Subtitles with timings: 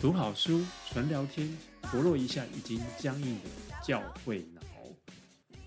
[0.00, 1.48] 读好书，纯聊天，
[1.82, 3.48] 活络一下已经僵硬的
[3.82, 4.60] 教会脑。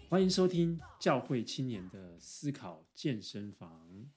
[0.09, 4.08] 欢迎收听教会青年的思考健身房。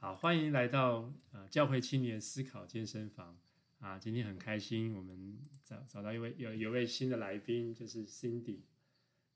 [0.00, 1.10] 好，欢迎来到
[1.54, 3.38] 教会青年思考健身房
[3.78, 3.96] 啊！
[3.96, 8.62] 今天很开心，我们找找到一位有有位新的来宾，就是 Cindy，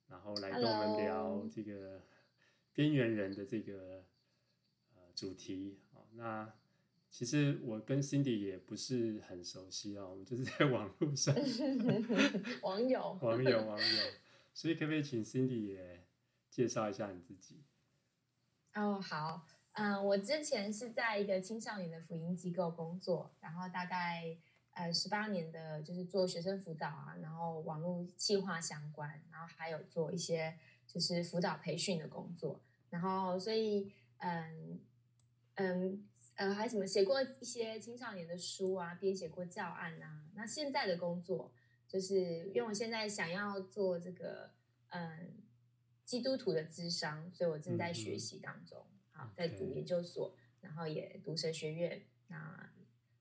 [0.09, 2.05] 然后来跟我们聊这个
[2.73, 4.05] 边缘人的这个
[4.97, 5.79] 呃主题。
[5.93, 6.53] 好，那
[7.09, 11.33] 其实我跟 Cindy 也不是很熟悉哦，我们就是在网络上
[12.63, 14.03] 网友 网友网友，
[14.53, 16.05] 所以可不可以请 Cindy 也
[16.51, 17.63] 介绍一下你自己？
[18.75, 19.47] 哦，好。
[19.79, 24.37] 嗯，我之前是在一个青少年的福音机构工作，然后大概
[24.73, 34.81] 呃十八年的就是做学生辅导啊，然后网络计划相关，然后还有做一些就是辅导培训的工作，然后所以嗯
[35.55, 36.05] 嗯
[36.35, 40.25] 呃还什么写过一些青少年的书啊，编写过教案啊。
[40.35, 41.53] 那现在的工作
[41.87, 44.51] 就是因为我现在想要做这个
[44.89, 45.35] 嗯
[46.05, 48.85] 基督徒的智商，所以我正在学习当中。
[48.91, 48.98] 嗯
[49.37, 52.03] 在读研究所.然后也读神学院。
[52.27, 52.71] 那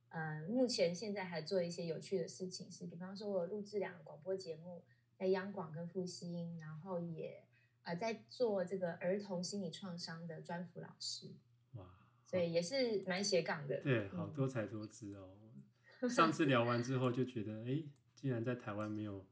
[0.10, 4.84] 呃，目前现在还做一些有趣的事情，是比方说，我录制两个广播节目，
[5.16, 7.46] 在央广跟复兴，然后也
[7.84, 11.36] 呃在做这个儿童心理创伤的专辅老师。
[11.74, 11.86] 哇，
[12.26, 13.82] 所以也是蛮斜杠的。
[13.82, 15.38] 对，好多才多姿哦。
[16.02, 17.84] 嗯、上次聊完之后就觉得，哎，
[18.16, 19.26] 竟然在台湾没有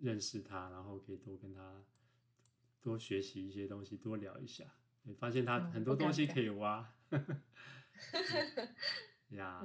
[0.00, 1.84] 认识他，然后可以多跟他
[2.82, 4.74] 多学习一些东西，多聊一下。
[5.08, 6.92] 你发现他很多东西可以挖，
[9.30, 9.62] 呀，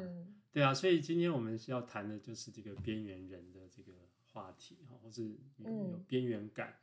[0.51, 3.91] 对啊，所以今天我们是要谈的就是这个边缘人的这个
[4.31, 6.69] 话题哈，或是有有边缘感。
[6.69, 6.77] 嗯、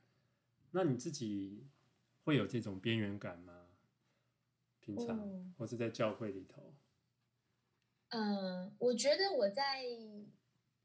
[0.73, 1.69] 那你自己
[2.25, 3.69] 会有这种边缘感吗？
[4.81, 6.75] 平常、嗯、或是在教会里头？
[8.09, 9.85] 嗯，我觉得我在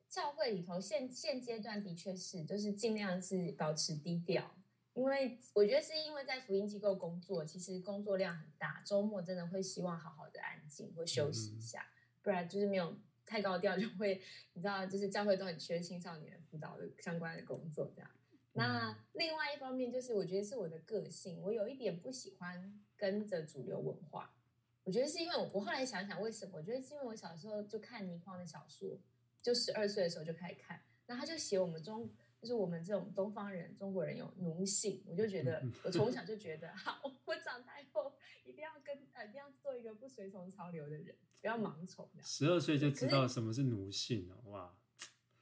[0.08, 4.56] 教会里头现现阶段的确是，就是尽量是保持低调。
[4.96, 12.96] 因为我觉得是因为在福音机构工作，其实工作量很大，周末真的会希望好好的安静或休息一下，嗯、不然就是没有
[13.26, 14.22] 太高调，就会
[14.54, 18.10] 你知道，就是教会都很缺青少年辅导的相关的工作这样。
[18.12, 24.36] 嗯、那另外一方面就是，我觉得是我的个性，我有一点不喜欢跟着主流文化。
[24.84, 26.58] 我觉得是因为我，我后来想想为什么？
[26.58, 29.00] 我觉得是因为我小时候就看倪匡的小说，
[29.42, 32.08] 就十二岁的时候就开始看，然后他就写我们中。
[32.44, 42.10] 就是我们这种东方人、中国人有奴性，我就觉得，我从小就觉得， 好，我长大以后一定要跟呃，一定要做一个不随从潮流的人，不要盲从。
[42.22, 44.76] 十二岁就知道什么是奴性了，哇！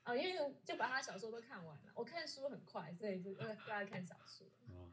[0.03, 4.45] 啊、呃，因为就把他小说都看完了，我看书很快，所以就都在看小说。
[4.69, 4.87] 哦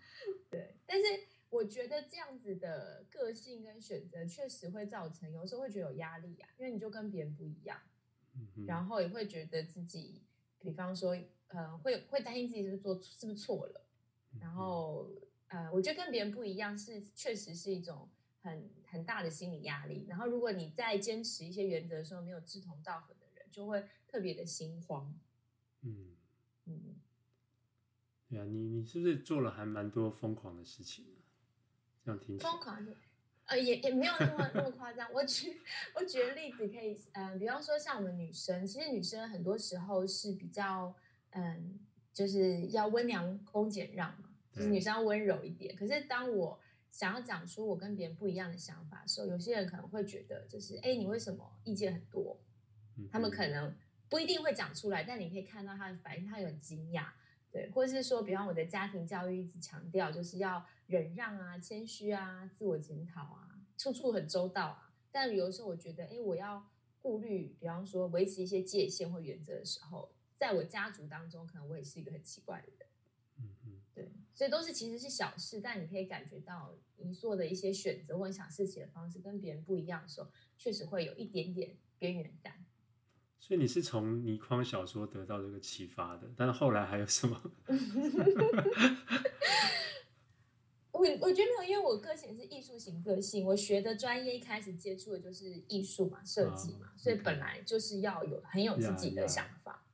[0.48, 1.04] 对，但是
[1.50, 7.78] 我觉得这样子的个性跟选择，确实会造成有时候会觉得有压力啊，因为你就跟别人不一样，
[8.34, 10.22] 嗯、哼然后也会觉得自己，
[10.58, 11.14] 比方说。
[11.48, 13.80] 呃，会会担心自己是不是做是不是错了，
[14.38, 15.08] 然后
[15.48, 18.06] 呃，我觉得跟别人不一样是确实是一种
[18.42, 20.04] 很很大的心理压力。
[20.06, 25.18] 然后如果你在坚持一些原则的时候没有志同道合的人，就会特别的心慌。
[25.80, 26.14] 嗯
[26.66, 26.96] 嗯，
[28.28, 31.16] 对啊，你你是不是做了还蛮多疯狂的事情啊？
[32.04, 32.94] 这样听疯狂的，
[33.46, 35.10] 呃，也也没有那么那么夸张。
[35.14, 35.62] 我举
[35.94, 40.94] 我举个例子可以，嗯、呃，比方说像我们女生，其实女生很多时候是比较。
[41.30, 41.78] 嗯，
[42.12, 45.76] 就是要温良恭俭让嘛，就是女生要温柔一点。
[45.76, 46.58] 可是当我
[46.90, 52.40] 想要讲出我跟别人不一样的想法的时候，有些人可能会觉得，就是哎，你为什么意见很多？
[53.12, 53.76] 他们可能
[54.08, 57.08] 不一定会讲出来，但你可以看到他的反应，他有惊讶，
[57.52, 64.92] 对，或者是说，比方我的家庭教育一直强调就是要忍让啊、谦虚啊、自我检讨啊，处处很周到啊。
[65.12, 66.66] 但有的时候我觉得，哎，我要
[67.00, 70.10] 顾虑，比方说维持一些界限或原则的时候。
[70.38, 72.88] 在我家族当中，可能我也是一个很奇怪的人，
[73.40, 82.64] 嗯嗯，对，所以都是其实是小事，但你可以感觉到你做的一些选择或者想事情的方式跟别人不一样的时候，确实会有一点点边缘感。
[83.40, 87.52] 所以你是从倪匡小说得到这个启发的，但是后来还有什么？
[90.92, 99.72] 我我觉得没有，因为我个性是艺术型个性，我学的专业一开始接触的就是艺术嘛，设计嘛，啊所以本来就是要有很有自己的想法。
[99.72, 99.87] Yeah, yeah.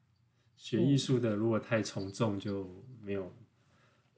[0.64, 2.66] 学艺术的如果太从众就
[3.02, 3.30] 没有，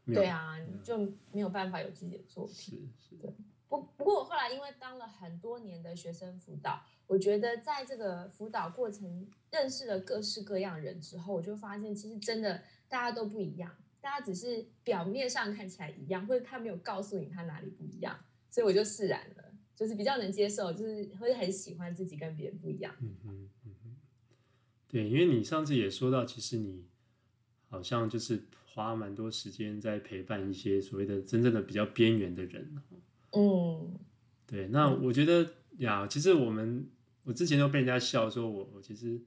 [0.05, 0.97] 没有对啊，嗯、就
[1.33, 2.55] 没有办法有自己的作品。
[2.55, 3.33] 是是的，
[3.69, 18.17] 不不过我后来因为当了很多年的学生辅导，我觉得在这个辅导过程认识了各式各样人之后，我就发现其实真的大家都不一样，大家只是表面上看起来一样，或者他没有告诉你他哪里不一样，
[18.51, 22.95] 所以我就释然了，就是比较能接受，就是会很喜欢自己跟别人不一样。
[23.01, 23.51] 嗯，
[24.89, 26.85] 对，因为你上次也说到，其实你
[27.69, 32.77] 好像就是花蛮多时间在陪伴一些所谓的真正的比较边缘的人。
[33.33, 33.99] 嗯，
[34.47, 36.89] 对，那我觉得呀，其实我们
[37.25, 39.21] 我之前都被人家笑说我我其实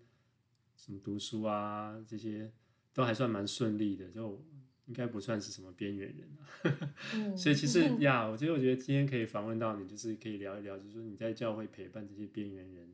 [0.77, 2.51] 什么读书啊这些
[2.93, 4.43] 都还算蛮顺利的，就
[4.85, 6.95] 应该不算是什么边缘人啊。
[7.13, 12.89] 嗯、 所以其实呀，我觉得我觉得今天可以访问到你，就是可以聊一聊，就是说你在教会陪伴这些边缘人，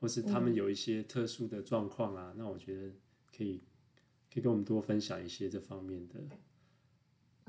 [0.00, 2.90] 或是他们有一些特殊的状况啊，嗯、那我觉得
[3.36, 3.62] 可以
[4.32, 6.14] 可以跟我们多分享一些这方面的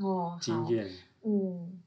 [0.04, 0.92] 哦经验，
[1.24, 1.82] 嗯。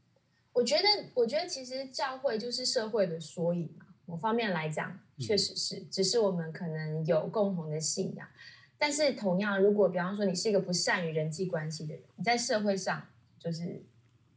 [0.54, 0.84] 我觉得，
[1.14, 3.86] 我觉得其实教会就是社会的缩影嘛。
[4.06, 8.28] 某方面来讲，确实是，只是我们可能有共同的信仰。
[8.78, 13.04] 但是同样，如果比方说你是一个不善于人际关系的人，你在社会上
[13.36, 13.82] 就是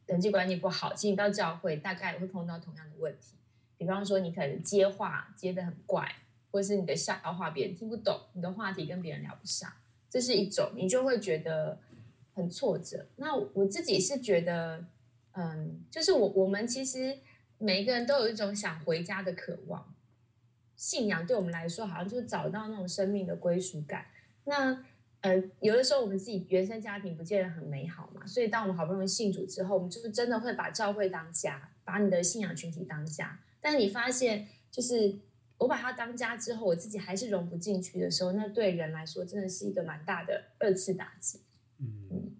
[0.07, 3.36] 人际关系不好，其实你到教会大概也会碰到同样的问题。
[3.77, 6.09] 比方说，你可能接话接得很怪，
[6.51, 9.71] 或是你的笑话别人听不懂，你的话题跟别人聊不上，
[10.09, 11.79] 这是一种，你就会觉得
[12.33, 13.07] 很挫折。
[13.15, 14.85] 那我自己是觉得。
[15.39, 17.15] 嗯，就是我我们其实
[17.59, 19.93] 每一个人都有一种想回家的渴望，
[20.75, 24.07] 信仰对我们来说好像就找到那种生命的归属感。
[24.45, 24.83] 那
[25.21, 33.39] 呃，有的时候我们自己原生家庭不见得很美好嘛，所以当我们好不容易信主之后，我们就是真的会把教会当家，把你的信仰群体当家。
[33.69, 35.13] 但你发现，就是
[35.57, 41.41] 我把它当家之后，我自己还是融不进去的时候，那对人来说真的是一个蛮大的二次打击。
[41.79, 42.07] 嗯。
[42.09, 42.31] 嗯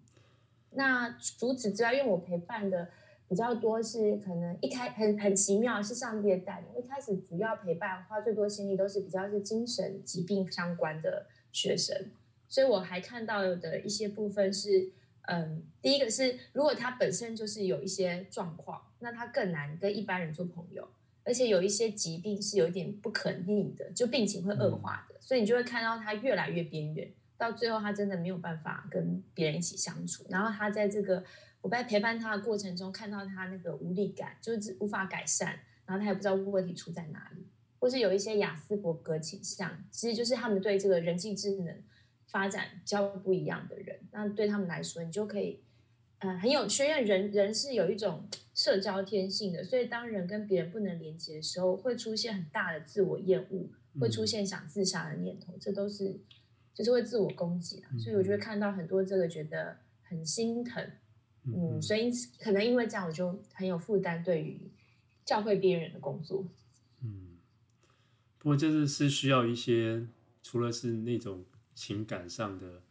[0.71, 2.87] 那除此之外，因为我陪伴的
[3.27, 6.81] 比较多，是可能一开很很奇妙，是上帝的带领。
[6.81, 12.09] 一开始主要陪伴花最多心力都是比较是精神疾病相关的学生，
[12.47, 14.91] 所以我还看到的一些部分是，
[15.23, 20.87] 嗯，第一个是如果他本身就是有一些状况，那他更难跟一般人做朋友，
[21.27, 27.11] 而且有一些疾病是有点不可逆的，就病情会恶化的，所以你就会看到他越来越边缘。
[27.37, 30.25] 到最后，他真的没有办法跟别人一起相处。
[30.29, 31.21] 然后他在这个
[31.59, 35.59] 我在陪伴他的过程中，看到他那个无力感，就是无法改善。
[35.85, 37.45] 然后他也不知道问题出在哪里，
[37.77, 41.83] 或是有一些雅斯伯格倾向，其实就是他们对这个人际智能
[42.27, 43.99] 发展较不一样的人。
[44.11, 45.61] 那对他们来说，你就可以，
[46.19, 53.69] 呃，很有趣，因为人人是有一种社交天性的，所以当人跟别人不能连接的时候，会出现很大的自我厌恶，
[53.99, 56.19] 会出现想自杀的念头，这都是。
[56.73, 60.79] 就是会自我攻击啊，所以我就会看到很多这个，觉得很心疼，
[61.43, 64.69] 嗯，嗯，所以可能因为这样，我就很有负担对于
[65.25, 66.45] 教会边缘的工作。
[67.01, 67.39] 嗯，
[68.37, 70.05] 不过就是是需要一些，
[70.43, 71.43] 除了是那种
[71.73, 72.83] 情感上的，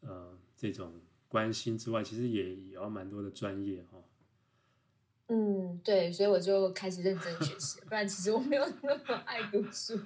[0.00, 0.94] 呃，这种
[1.36, 4.02] 关心之外，其实也也要蛮多的专业哈。
[5.28, 10.00] 嗯，对，所以我就开始认真学习，不然其实我没有那么爱读书。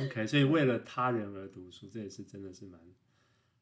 [0.00, 2.80] OK，所以为了他人而读书，这也是真的是蛮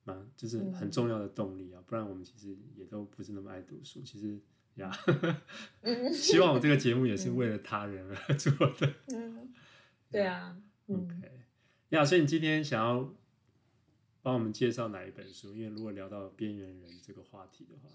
[0.05, 4.03] 蛮就是很重要的动力啊，嗯、不然我们其实也都不是那么爱读书。
[4.03, 4.39] 其实
[4.75, 4.93] 呀，
[6.13, 8.93] 希望我这个节目也是为了他人而做的。
[9.15, 9.49] 嗯，
[10.11, 10.55] 对啊。
[10.89, 11.15] OK，
[11.89, 13.15] 呀，所以你今天想要
[14.27, 15.55] 帮我们介绍哪一本书？
[15.55, 17.89] 因为如果聊到边缘人这个话题的话。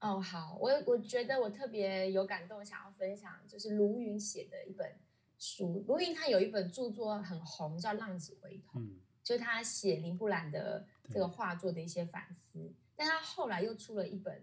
[0.00, 4.90] 哦，好，我我觉得我特别有感动，想要分享，就是卢云写的一本
[5.38, 5.84] 书。
[5.86, 12.72] 卢云他有一本著作很红，叫《浪子回头》，嗯，就是他写林布兰的这个画作的一些反思。
[12.94, 14.42] 但他后来又出了一本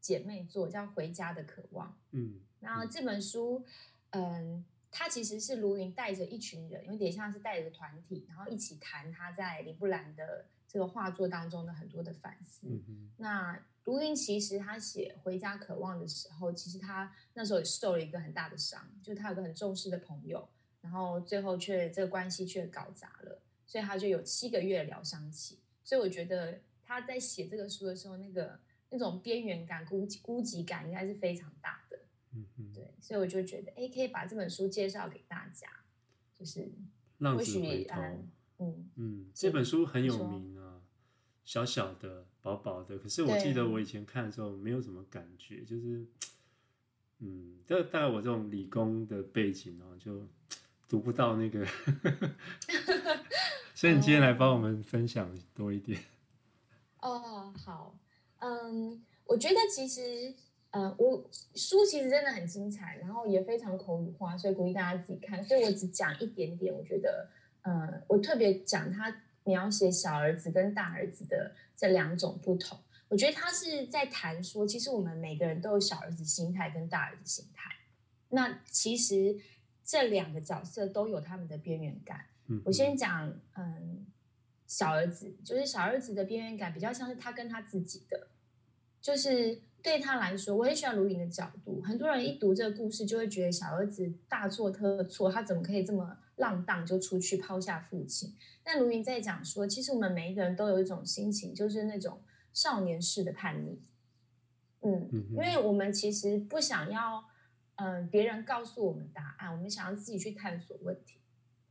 [0.00, 3.64] 姐妹作，叫《回家的渴望》，嗯，然后这本书，
[4.10, 12.68] 嗯，他其实是卢云带着一群人，有点像是带着团体，然后一起谈他在林布兰的这个画作当中的很多的反思。
[13.16, 20.48] 那卢云其实他写《回家渴望》的时候，其实他那时候也受了一个很大的伤，就他有个很重视的朋友，
[20.82, 25.58] 然后最后却这个关系却搞砸了，所以他就有七个月疗伤期。
[25.82, 31.81] 所以我觉得他在写这个书的时候，那个那种边缘感、孤孤寂感应该是非常大
[33.02, 35.68] 所以我就觉得，哎，可以把这本书介绍给大家，
[36.34, 36.72] 就是
[37.18, 38.00] 浪子回头
[38.58, 40.80] 嗯，嗯这本书很有名啊。
[41.44, 46.06] 小小的、薄薄的，可是我记得我以前看的时候没有什么感觉，就是，
[47.18, 50.24] 嗯，这大概我这种理工的背景哦，就
[50.88, 51.66] 读不到那个，
[53.74, 56.00] 所以你今天来帮我们分享多一点。
[57.00, 57.98] 哦，好，
[58.38, 60.32] 嗯，我觉得其实
[60.72, 65.42] 呃，我书其实真的很精彩，然后也非常口语化，所以鼓励大家自己看。
[65.44, 67.28] 所以我只讲一点点，我觉得，
[67.62, 69.14] 呃，我特别讲他
[69.44, 72.78] 描写小儿子跟大儿子的这两种不同。
[73.08, 77.70] 我觉得他是在谈说，其实我们每个人都有小儿子心态跟大儿子心态。
[78.30, 79.38] 那其实
[79.84, 82.24] 这两个角色都有他们的边缘感。
[82.46, 84.06] 嗯，我先讲，嗯，
[84.66, 88.28] 小儿子就是小儿子的边缘感比较像是他跟他自己的，
[89.02, 91.82] 就是对他来说，我很喜欢卢云的角度。
[91.82, 98.34] 很多人一读这个故事，就会觉得小儿子大错特错，他怎么可以这么浪荡就出去抛下父亲？
[98.62, 102.20] 但卢云在讲说，其实我们每一个人都有一种心情，就是那种。
[102.54, 103.80] 少年式的叛逆，
[104.82, 107.24] 嗯，因为我们其实不想要，
[107.76, 111.18] 嗯、呃，别人告诉我们答案，我们想要自己去探索问题，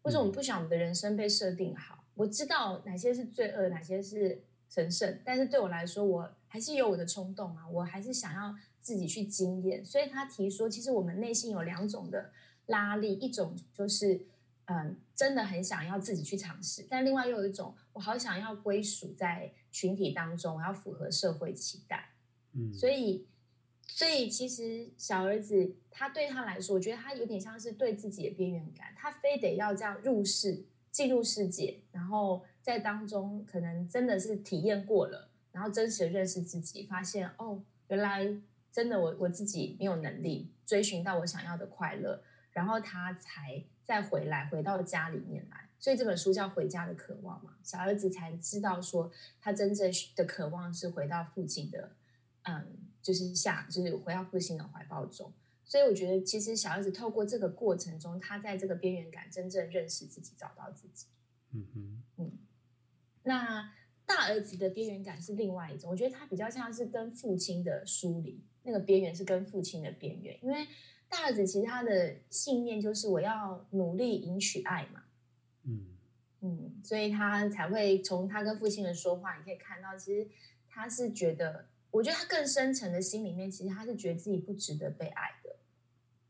[0.02, 2.04] 或者我们不想我们的人生被设定好。
[2.16, 9.84] 我知道哪些是罪恶，哪些是神圣，但是对我来说，我还是有我的冲动啊，我还是想要自己去经验。
[9.86, 12.32] 所以他提说，其实我们内心有两种的
[12.66, 14.28] 拉力，一种就是。
[14.66, 22.14] 嗯，真的很想要自己去尝试，但另外又有一种，我好想要归属在群体当中，我要符合社会期待。
[22.54, 23.28] 嗯，所以，
[23.86, 38.28] 所以其实小儿子他对他来说，我觉得他有点像是对自己的边缘感，他非得要这样入世，进入世界，然后在当中可能真的是体验过了，然后真实的认识自己，发现哦，原来
[38.72, 43.64] 真的我我自己没有能力追寻到我想要的快乐，然后他才。
[43.84, 47.58] 再回来，回到家里面来，所以这本书叫《回家的渴望》嘛。
[47.62, 51.92] 小儿子才知道说，他真正的渴望是回到父亲的，
[52.44, 55.34] 嗯，就是下，就是回到父亲的怀抱中。
[55.66, 61.08] 所以我觉得，其实小儿子透过这个过程中，他在这个边缘感真正认识自己，找到自己。
[61.50, 62.38] 嗯哼，嗯。
[63.24, 63.74] 那
[64.16, 70.68] 大儿子的边缘感是另外一种，我觉得他比较像是跟父亲的疏离，那个边缘是跟父亲的边缘，因为。
[71.14, 75.04] 大儿子其实他的信念就是我要努力赢取爱嘛，
[75.66, 75.86] 嗯
[76.40, 80.26] 嗯，所以他才会从他跟父亲的说话，你可以看到，其实
[80.70, 85.54] 他是觉得，我觉得他更深层的心里面，其实他是觉得自己不值得被爱的，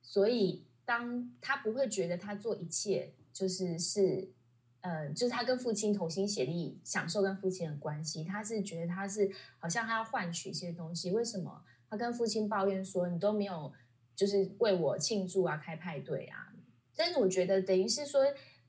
[0.01, 4.33] 所以当他不会觉得他做一切就是是，嗯、
[4.81, 13.71] 呃，就是他跟父亲同心协力享受跟父亲的关系，他是觉得他是好像他要换取一些东西，为什么他跟父亲抱怨说你都没有。
[14.13, 16.53] 就是为我庆祝啊，开派对啊，
[16.95, 18.21] 但是我觉得等于是说，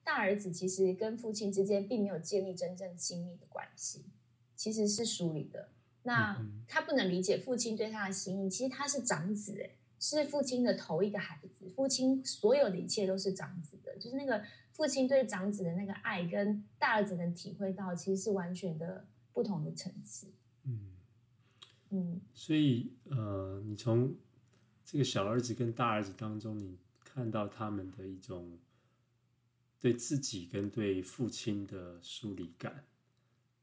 [0.02, 4.06] 大儿子其实跟父亲之间并没有建立真正亲密的关系，
[4.56, 5.68] 其实是疏离的。
[6.04, 14.42] 那他不能理解父亲对他的心意，其实他是长子，诶，是父亲的头一个孩子，父亲所有的一切都是长子的，就是那个
[14.72, 20.26] 父亲对长子的那个爱，跟大儿子能体会到，其实是完全的不同的层次。
[20.64, 20.90] 嗯
[21.90, 24.14] 嗯，所以呃，你从。
[24.84, 28.58] 这个小儿子跟大儿子当中，你看到他们的一种
[29.80, 32.84] 对自己跟对父亲的疏离感，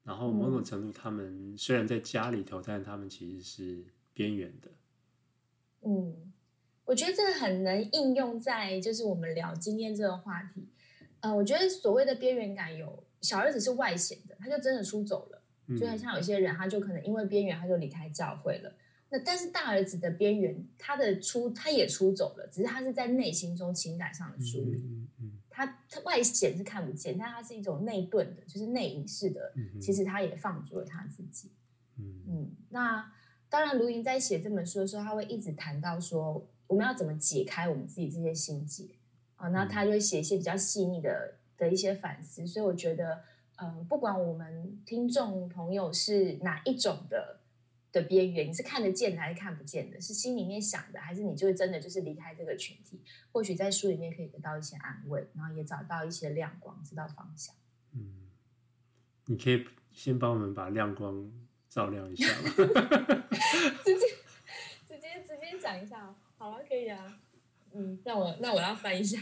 [0.04, 4.72] 然后某种程度，他们虽然在家里头，但他们其实是边缘的。
[5.82, 6.32] 嗯，
[6.86, 10.68] 我觉得这个很能应用在就是我们聊今天这个话题。
[11.22, 18.72] 呃，我觉得所谓的边缘感，有小儿子是外显的，他就真的出走了，就很像有些人，他就可能因为边缘，他就离开教会了。
[19.10, 24.78] 那但是大儿子的边缘，他的出他也出走了，只是他是在内心中情感上的疏离。
[24.78, 29.52] 嗯嗯、他他外显是看不见，但他是一种内遁的，就是内隐式的。
[29.56, 31.52] 嗯、其实他也放逐了他自己。
[31.98, 33.12] 嗯，嗯那
[33.50, 38.86] 当然，卢云在写这本书的时候，他会一直谈到说，我们要怎么解开我们自己这些心结
[39.39, 39.48] 啊？
[39.50, 42.46] 那他就会写一些比较细腻的的一些反思。
[42.46, 43.24] 所以我觉得，
[43.58, 47.38] 嗯、呃，不管我们听众朋友是哪一种的。
[47.91, 50.00] 的边缘，你是看得见的还是看不见的？
[50.00, 53.01] 是心里面想的，还是你就真的就是离开这个群体？
[53.31, 57.55] 或许在书里面可以得到一些安慰，然后也找到一些亮光，知道方向。
[57.96, 58.29] 嗯，
[59.25, 61.31] 你可以先帮我们把亮光
[61.67, 62.50] 照亮一下吗？
[63.84, 64.05] 直接
[64.88, 67.19] 直接直接讲一下，好啊，可以啊。
[67.74, 69.20] 嗯，那我那我要翻一下。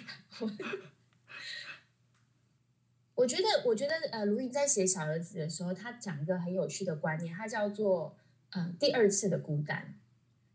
[3.15, 8.17] 我觉得，我觉得，呃，卢云在写小儿子的时候，他讲一个很有趣的观念，他叫做。
[8.51, 9.99] 嗯，第二次的孤单，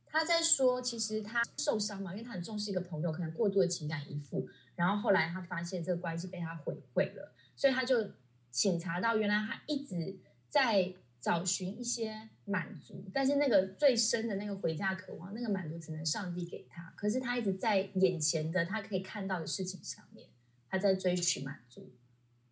[0.06, 8.12] 他在说，其实他受伤嘛，因为他很重视一个朋友，可能过度的情感依附，然后后来他发现这个关系被他毁毁了，所以他就
[8.50, 10.16] 请查到，原来他一直
[10.48, 20.28] 在找寻一些满足，但是那个最深的那个回家渴望，那个满足只能上帝给他，可是他一直在眼前的他可以看到的事情上面，
[20.68, 21.92] 他在追寻满足，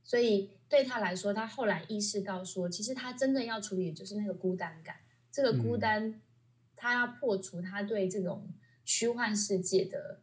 [0.05, 4.95] 所以对他来说，他后来意识到说，其实他真的要处理的就是那个孤单感。
[5.33, 6.21] 这个孤单，
[6.77, 8.53] 他要破除他对这种
[8.85, 10.21] 虚幻世界的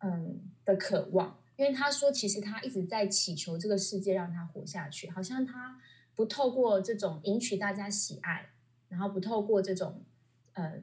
[0.00, 5.80] 嗯的渴望，因为他说，其实他一直在祈求这个世界让他活下去，好像他
[6.20, 8.50] 不透过这种赢取大家喜爱，
[8.90, 10.04] 然后不透过这种
[10.52, 10.78] 呃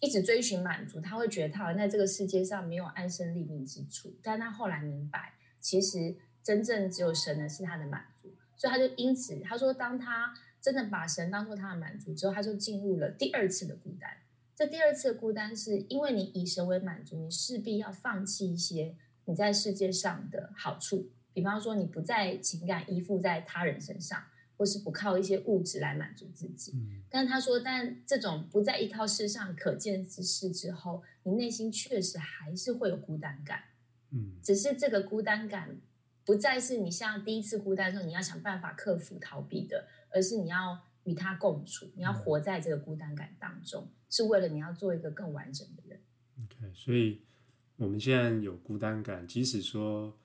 [0.00, 4.16] 一直追寻满足，他会觉得他好像在这个世界上没有安身立命之处。
[4.22, 14.10] 但他后来明白，其实真正只有神的是他的满足，所以他就因此他说，当他真的把神当做他的满足之后，他就进入了第二次的孤单。
[14.56, 24.24] 这第二次的孤单，是因为你以神为满足，你势必要放弃一些你在世界上的好处，比方说你不再情感依附在他人身上，
[24.58, 26.72] 或是不靠一些物质来满足自己。
[26.74, 27.00] 嗯。
[27.08, 33.62] 但他说，但这种不再依靠世上可见之事之后，你内心确实还是会有孤单感。
[34.10, 34.32] 嗯。
[34.42, 35.80] 只是这个孤单感
[36.26, 43.84] 不再是你像第一次孤单的时候你要想办法克服逃避的，而是你要与他共处，你要活在这个孤单感当中。
[43.84, 46.00] 嗯是为了你要做一个更完整的人。
[46.42, 47.20] OK，所以
[47.76, 50.16] 我们现在有孤单感，即使说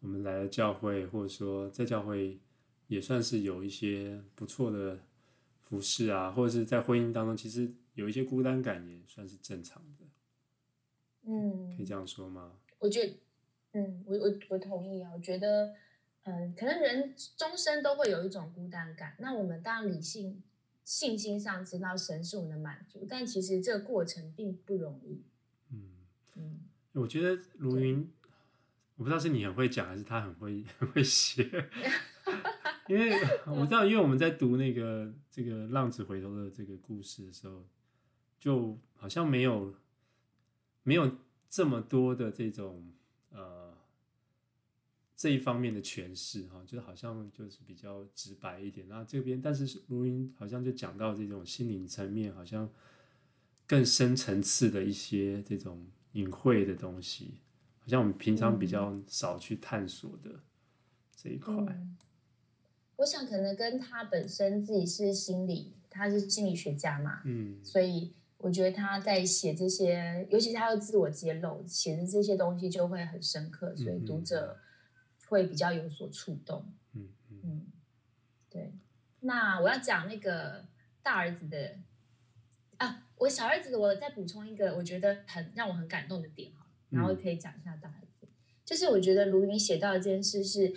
[0.00, 2.40] 我们来了教会，或者说在教会
[2.88, 4.98] 也算是有一些不错的
[5.60, 10.04] 服饰啊，或者是在婚姻当中，其实有一些孤单感也算是正常的。
[11.24, 12.52] 嗯，可以这样说吗？
[12.78, 13.14] 我觉得，
[13.72, 15.10] 嗯，我我我同意啊。
[15.14, 15.74] 我觉得，
[16.24, 19.16] 嗯，可能人终身都会有一种孤单感。
[19.18, 20.42] 那我们当然理性。
[20.84, 25.20] 信心上知道神是我们的满足，但其实这个过程并不容易。
[25.72, 25.90] 嗯
[26.36, 26.60] 嗯，
[26.92, 28.08] 我觉得卢云，
[28.94, 31.42] 我不知道是你很会讲，还是他很会 很会写。
[32.88, 33.12] 因为
[33.46, 37.66] 我知道，因为我们在读那个这个浪子回头的这个故事的时候，
[38.38, 39.74] 就好像没有
[40.82, 41.10] 没有
[41.48, 42.92] 这么多的这种
[43.30, 43.74] 呃。
[45.18, 48.86] 这一方面的诠释，哈，就好像就是比较直白一点。
[48.86, 52.70] 那这边，但是卢云好像就讲到这种心灵层面，好像
[53.66, 57.40] 更深层次的一些这种隐晦的东西，
[57.80, 60.38] 好像我们平常比较少去探索的
[61.16, 61.54] 这一块。
[61.54, 61.96] 嗯，
[62.96, 74.58] 我想可能跟他本身自己是心理，他是心理学家嘛，嗯，所以我觉得他在写这些，尤其是他的自我揭露，写的这些东西就会很深刻，所以读者。
[75.28, 77.08] 会比较有所触动，嗯
[77.42, 77.66] 嗯，
[78.48, 78.72] 对。
[79.18, 80.64] 那我要讲那个
[81.02, 81.78] 大儿子的
[82.76, 88.20] 啊，我小儿子的，我再补充一个，我觉得很让我很感动的点哈，然后可以讲一下大儿子。
[88.22, 88.28] 嗯、
[88.64, 90.72] 就是我觉得卢云写到的这件事是，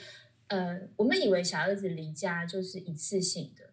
[0.49, 3.69] 呃，我们以为小儿子离家就是一次性的，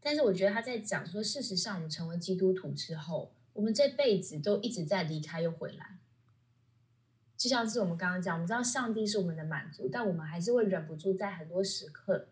[0.00, 5.98] 但是我觉得他在讲说，事实上我们成为基督徒之后，我们这辈子都一直在离开又回来。
[7.36, 12.28] 就像是我们刚刚讲，我们知道上帝是我们的满足，但我们还是会忍不住在很多时刻，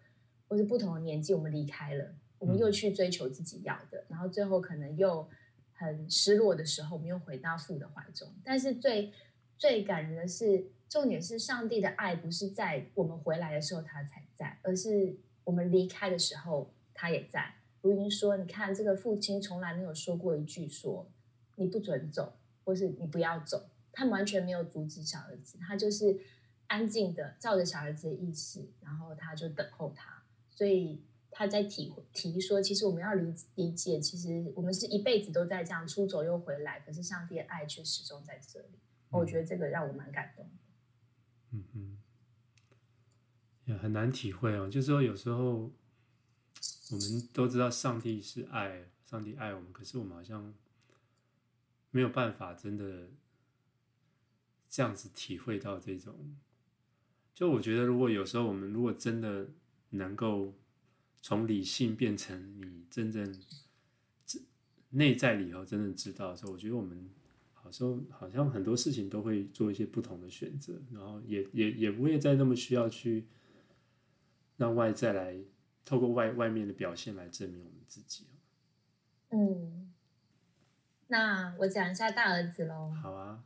[0.48, 5.28] 或是不同的年纪，我们离开了，我们又去追求自己要的，然后最后可能又
[5.72, 8.32] 很失落的时候，我们又回到父的怀中。
[8.44, 9.12] 但是最
[9.56, 17.54] 最感人的是，重点是上帝的爱不是在我们回来的时候他才在，而是我们离开的时候他也在。
[17.80, 21.08] 如云说：“你看，这个父亲从来没有说过一句说
[21.54, 22.32] 你不准走，
[22.64, 26.18] 或是你不要走。”他完全没有阻止小儿子，他就是
[26.66, 30.22] 安静的照着小儿子的意思，然后他就等候他。
[30.50, 31.00] 所以
[31.30, 38.78] 他在提提说，其实我们要理理解，其实我们是一辈子都在这样出走又回来，可是上帝的爱却始终在这里。
[39.10, 40.44] 我觉得这个让我蛮感动。
[41.50, 41.98] 嗯嗯，
[43.66, 44.68] 也很难体会哦。
[44.68, 45.72] 就是说，有时候
[46.90, 50.54] 我们都知道上帝是爱，上帝爱我们，可是我们好像
[51.90, 53.08] 没有办法真的。
[54.72, 56.36] 这样子体会到这种，
[57.34, 59.48] 就我觉得，如果有时候我们如果真的
[59.88, 60.54] 能够
[61.20, 63.36] 从理性变成你真正
[64.90, 67.10] 内在里头真正知道的时候，我觉得我们
[67.70, 73.28] 好像好像很多事情都会做一些不同的选择，然后也也也不会再那么需要去
[74.56, 75.36] 让外在来
[75.84, 78.26] 透过外外面的表现来证明我们自己。
[79.30, 79.92] 嗯，
[81.06, 82.90] 那我讲一下大儿子喽。
[83.00, 83.44] 好啊。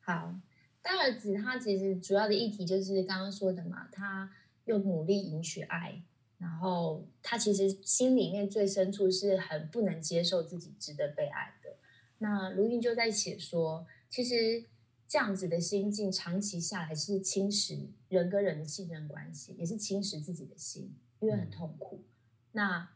[0.00, 0.34] 好，
[0.80, 4.32] 大儿子他其实主要的议题就是刚刚说的嘛，他
[4.64, 6.02] 又努力赢取爱，
[6.38, 11.61] 然后他其实心里面最深处是很不能接受自己值得被爱的。
[12.22, 14.64] 那卢云就在写说，其实
[15.08, 22.04] 这样子的心境长期下来是侵蚀人跟人的信任关系，也是侵蚀自己的心，因为很痛苦。
[22.52, 22.88] 那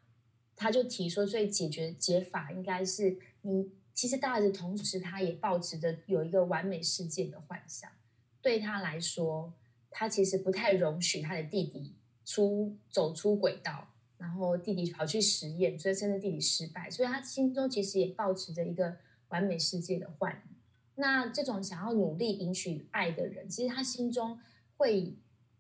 [0.55, 3.73] 他就提说，所以解决解法应该是你。
[3.93, 7.91] 其实大儿子同时，他也抱持着有一个完美世界的幻想。
[8.43, 9.55] 对他来说，
[9.91, 20.57] 他其实不太容许他的弟弟出走出轨道，然后弟弟跑去实验，所以甚至弟弟失败，所以他心中其实也抱持着一个完美世界的幻影。
[20.95, 24.39] 那这种想要努力赢取爱的人，其实他心中
[24.77, 25.15] 会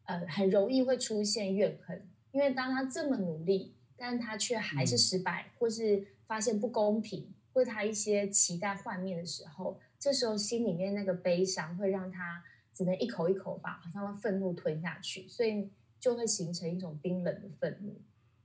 [0.04, 15.68] 呃很容易会出现怨恨，因为当他这么努力，但他却还是失败，嗯、或是发现不公平，或他一些期待幻灭的时候，这时候心里面那个悲伤会让他只能一口一口把好像愤怒吞下去，所以
[16.00, 17.94] 就会形成一种冰冷的愤怒。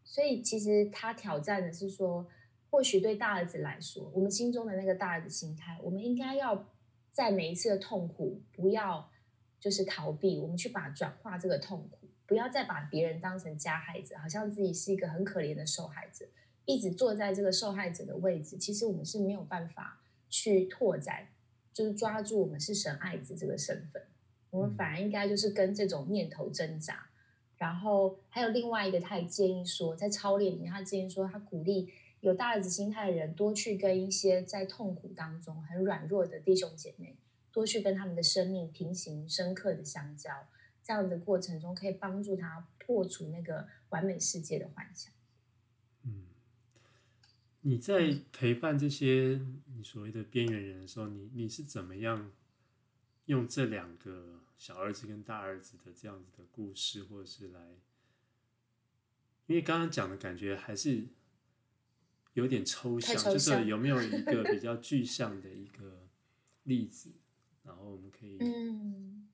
[0.04, 2.28] 所以其实他挑战的是说，
[2.72, 6.66] 或许对大儿子来说，我们心中的那个大儿子心态，我们应该要
[7.12, 9.12] 在每一次的痛苦，不要
[9.60, 16.26] 就是逃避，我们去把转化这个痛苦，不要再把别人当成加害者，好像自己是一个很可怜的受害者，
[16.64, 21.28] 一直坐在这个受害者的位置，其实我们是没有办法去拓展，
[21.74, 24.02] 就是抓住我们是神爱子这个身份，
[24.50, 27.08] 我们反而应该就是跟这种念头挣扎。
[27.58, 37.18] 然后还有另外一个，他也建议说，在操练里面，他建议说，他鼓励有大儿子心态的人多去跟一些在痛苦当中很软弱的弟兄姐妹，
[37.52, 40.48] 多去跟他们的生命平行深刻的相交，
[40.82, 45.14] 这样的过程中可以帮助他破除那个完美世界的幻想。
[46.04, 46.28] 嗯，
[47.62, 49.42] 你在陪伴这些
[49.76, 52.32] 你所谓的边缘人的时候，你你是怎么样
[53.26, 54.40] 用这两个？
[54.62, 57.60] 小儿子跟大儿子的这样子的故事，或者是来，
[59.48, 61.08] 因为刚刚讲的感觉还是
[62.34, 66.08] 有点抽象，抽象就是有没有一 个比较具象的一个
[66.64, 67.12] 例子，
[67.64, 69.30] 然后我们可以，嗯，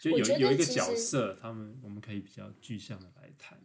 [0.00, 3.58] 就有有一个角色，他们我们可以比较具象的来谈。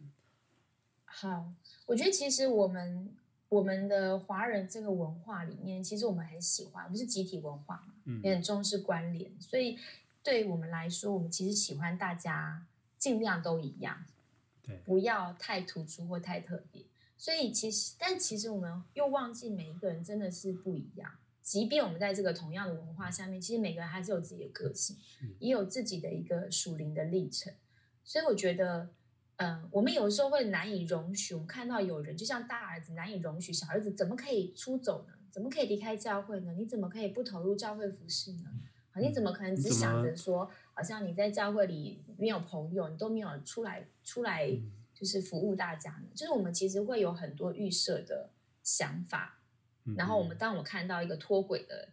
[1.04, 1.52] 好，
[1.86, 3.14] 我觉得其实我们
[3.48, 9.78] 我们的华人这个文化里面，其实我们很喜欢，我们是集体文化嘛，嗯，也很重视关联，所以。
[10.24, 12.64] 对于我们来说，我们其实喜欢大家
[12.96, 14.04] 尽量都一样，
[14.62, 16.80] 对，不要太突出或太特别。
[17.22, 21.08] 所以其实，但其实我们又忘记每一个人真的是不一样。
[21.40, 24.96] 即便我们在这个同样的文化下面，其实每个人还是有自己的个性，
[25.38, 27.54] 也有自己的一个属灵的历程。
[28.02, 28.90] 所以我觉得，
[29.36, 35.14] 嗯、呃，我们有时候会难以容许，我们看到有人就像大儿子难以容许小儿子怎么可以出走呢？
[35.30, 36.52] 怎么可以离开教会呢？
[36.54, 38.50] 你怎么可以不投入教会服饰呢？
[38.90, 44.50] 啊你怎么可能只想着说，好像你在教会里没有朋友，你都没有出来出来，
[45.02, 46.06] 就是服务大家呢？
[46.14, 48.30] 就是我们其实会有很多预设的
[48.62, 49.42] 想法，
[49.96, 51.88] 然后我们当我们看到一个脱轨的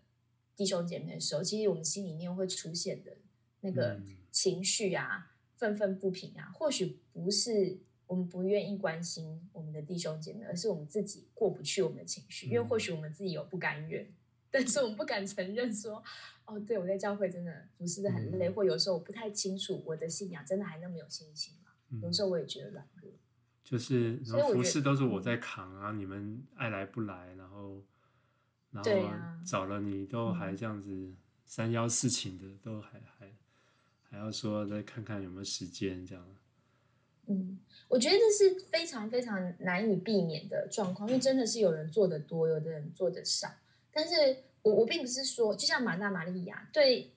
[0.55, 3.17] 弟兄姐妹的时候，其实我们心里面会出现的
[3.61, 14.07] 那个情绪啊，愤愤不平啊，或许不是我们不愿意关心我们的弟兄姐妹，而是我们自己过不去我们的情绪，因为或许我们自己有不甘愿。
[14.51, 16.03] 但是我们不敢承认说，
[16.45, 21.71] 哦，对，我在教会真的服侍得很累，嗯，或有时候我不太清楚我的信仰真的还那么有信心吗？
[21.91, 22.83] 嗯，有时候我也觉得。
[23.69, 27.83] 就是，然后服饰都是我在扛啊，你们爱来不来，然后，
[28.71, 28.91] 然后
[29.45, 31.13] 找了你都还这样子
[31.45, 33.31] 三邀四请的，都还还
[34.09, 36.25] 还要说再看看有没有时间这样。
[37.27, 43.47] 嗯，我觉得这是非常非常难以避免的状况，因为真的是有人做的多，有的人做的少。
[43.93, 44.15] 但是
[44.63, 47.11] 我我并不是说，就像马大玛利亚，对，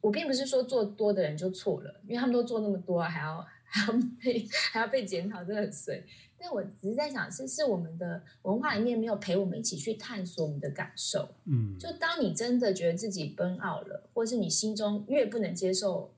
[0.00, 6.02] 我并不是说做多的人就错了，因为他们都做那么多，还要还 要被还要被检讨，真的很衰。
[6.36, 11.28] 但我只是在想，是是我们的文化里面没有陪我们一起去探索我们的感受。
[11.44, 16.14] 嗯，就当你真的觉得自己 burn out 了，或是你心中越不能接受，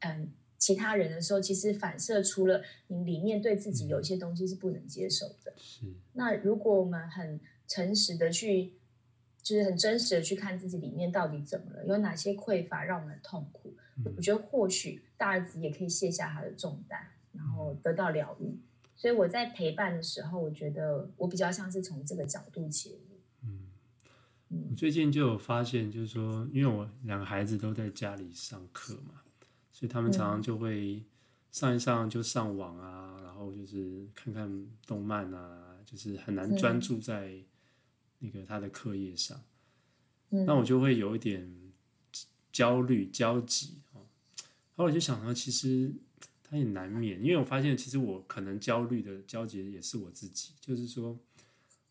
[0.00, 5.54] 嗯，其他人的时候，其实反射出了你里面对自己有一些东西是不能接受的。
[5.56, 5.86] 是。
[6.14, 8.72] 那如果我们很诚实的去。
[9.46, 13.72] 就是很真实的去看自己里面到底怎么了，有哪些匮乏让我们痛苦。
[13.96, 17.00] 嗯、我觉得或许大儿子也可以卸下他的重担，
[17.32, 18.58] 然后得到疗愈。
[18.94, 23.18] 所以我在陪伴的时候，我觉得我比较像是从这个角度切入。
[23.42, 23.68] 嗯，
[24.48, 29.22] 嗯，我最近就有发现，就是说，因为我两个孩子都在家里上课嘛，
[29.72, 31.02] 所以他们常常就会
[31.52, 37.42] 上一上就上网啊，然后就是看看动漫啊，就是很难专注在。
[38.18, 39.38] 那个他的课业上，
[40.30, 41.46] 那我就会有一点
[42.50, 43.82] 焦虑、焦急
[44.76, 45.92] 后我就想到，其实
[46.42, 50.52] 他也难免，因为我发现，其实我可能焦虑的、焦急的也是我自己。
[50.60, 51.18] 就是说，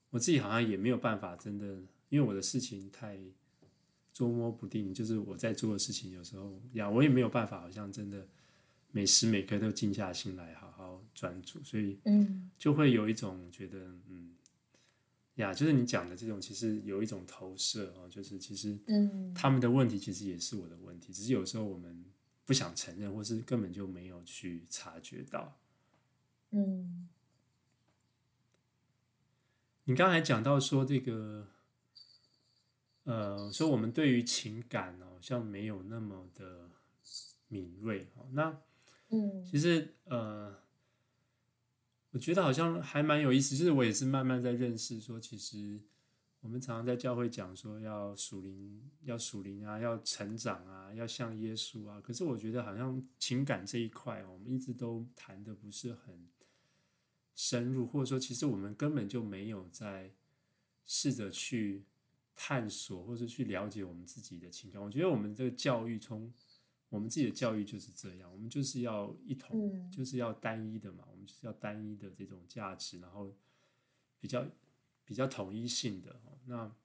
[0.09, 1.65] 我自己好像也没有办法真的，
[2.09, 3.17] 因为我的事情太
[4.13, 4.93] 捉摸不定。
[4.93, 8.27] 就是我在做的事情，有时候呀，我也没有办法，好像真的
[8.91, 14.31] 每时每刻都静下心来好好专注，所以嗯，就会有一种觉得嗯。
[15.35, 22.05] 呀，就是你讲的这种，其实有一种投射哦，就是其实，嗯，他们的问题其实也是我的问题，只是有时候我们
[22.45, 25.57] 不想承认，或是根本就没有去察觉到。
[26.51, 27.09] 嗯，
[29.85, 31.47] 你刚才讲到说这个，
[33.03, 36.69] 呃，说我们对于情感好像没有那么的
[37.47, 38.61] 敏锐，那，
[39.09, 40.55] 嗯，其实呃，
[42.11, 45.81] 我觉得好像还蛮有意思，就是我也是慢慢在认识说，其实。
[46.45, 51.99] 我们常常在教会讲说要属灵，要属灵啊，要成长啊，要像耶稣啊。
[51.99, 56.29] 可是我觉得好像情感这一块，我们一直都谈的不是很
[57.33, 60.11] 深入，或者说其实我们根本就没有在
[60.85, 61.83] 试着去
[62.35, 64.79] 探索，或者去了解我们自己的情感。
[64.79, 66.31] 我觉得我们这个教育，从
[66.89, 73.33] 我们自己的教育就是这样，我们就是要一统，就是要单一的嘛，我们就是要单一的这种价值，然后
[74.19, 74.45] 比较。
[75.05, 76.75] 比较统一性的，那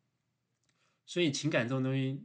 [1.06, 2.22] 所以情感这种东西，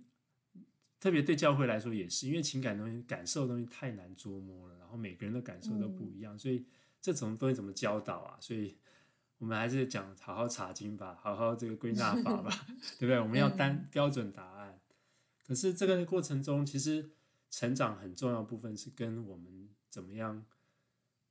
[0.99, 6.65] 特别对教会来说也是，因为情感东西、感受的东西太难捉摸了，然后每个人的感受都不一样，嗯、所以
[7.01, 8.37] 这种东西怎么教导啊？
[8.39, 8.77] 所以
[9.37, 12.51] 我们还是讲好好查经吧，好好这个归纳法吧，
[12.99, 13.19] 对不对？
[13.19, 14.79] 我们要单标准答案。
[15.47, 17.11] 可是这个过程中，其实
[17.49, 20.45] 成长很重要部分是跟我们怎么样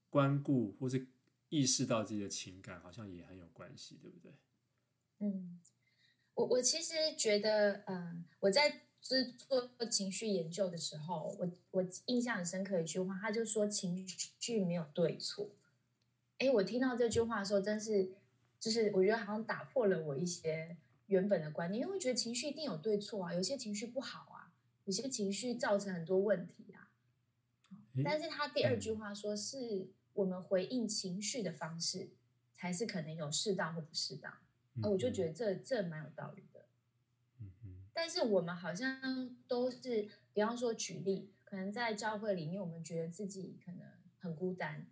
[0.08, 1.06] 关顾或是
[1.48, 4.32] 意识到自己的情感，好像也很有关系，对不对？
[5.18, 5.60] 嗯，
[6.34, 9.20] 我我其实觉得，嗯，我在做
[9.78, 14.06] 做情绪研究的时候，我我印象很深刻一句话，他就说情
[14.40, 15.50] 绪没有对错。
[16.38, 18.12] 哎，我听到这句话的时候，真是
[18.58, 24.52] 就是我觉得好像打破了我一些原本的观念，因为我觉得情绪一定有对错啊，有些情绪不好啊，
[24.84, 26.90] 有些情绪造成很多问题啊。
[28.02, 32.10] 但是他第二句话说，是我们回应情绪的方式，
[32.52, 34.32] 才是可能有适当或不适当。
[34.82, 36.66] 哦，我就觉得这这蛮有道理的，
[37.40, 37.48] 嗯
[37.92, 43.86] 但是我们好像都是，比方说举例，可能在教会里面，我们觉得自己可能
[44.18, 44.86] 很孤单，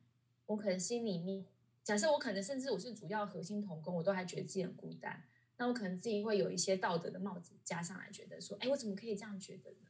[0.47, 1.45] 我可能心里面，
[1.83, 5.25] 假设我可能甚至我是主要核心同工，我都还觉得自己很孤单，
[5.57, 9.89] 那我可能自己会有一些道德的帽子加上来，觉得说，哎，我怎么可以这样觉得呢？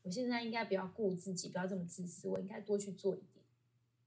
[0.00, 3.44] 我现在应该不要顾自己，不要这么自私，我应该多去做一点，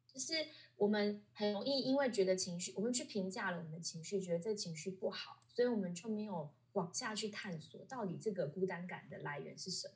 [0.07, 0.33] 就是。
[0.77, 9.93] 我们很容易因为觉得情绪，我们去评价了我们的情绪，觉得这情绪不好，所以我们就没有往下去探索到底这个孤单感的来源是什么。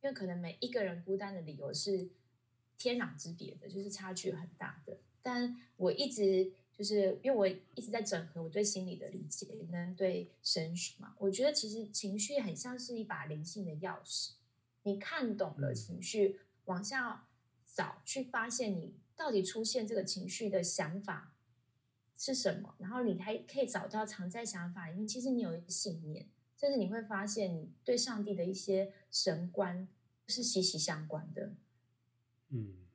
[0.00, 2.08] 因为可能每一个人孤单的理由是
[2.78, 4.96] 天壤之别的，就是差距很大的。
[5.22, 14.34] 但我一直就是因为我一直在整合我对心理的理解跟对神学嘛，我觉得其实情绪很像是一把灵性的钥匙，
[14.84, 17.26] 你看懂了情绪，往下
[17.66, 18.94] 找去发现你。
[19.16, 21.34] 到底出现这个情绪的想法
[22.16, 22.74] 是什么？
[22.78, 29.88] 然后你还可以找到藏在想法里面，其实你有一个信念，甚至你会发现你对上帝的一些神观
[30.26, 31.52] 是息息相关的。
[32.50, 32.86] 嗯，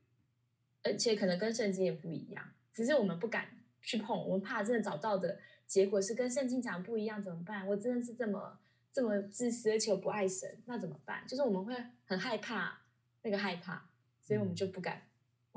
[0.84, 3.50] 而且可能跟圣经也不一样，只是我们不敢
[3.82, 7.68] 去碰，我们怕真的找到的结果是跟圣经讲不一样，怎么办？
[7.68, 8.60] 我真的是这么
[8.92, 11.28] 这么自私，而且我不爱神，那怎么办？
[11.28, 11.76] 就是我们会
[12.06, 12.82] 很害怕
[13.24, 13.90] 那个害怕，
[14.22, 15.07] 所以我们就不敢。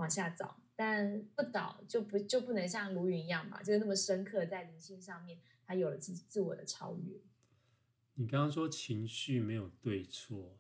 [0.00, 7.20] 往下找，但不倒就不就不能像卢云一样嘛，就是那么深刻在灵性上面，他有了自自我的超越。
[8.14, 10.58] 你刚刚说情绪没有对错，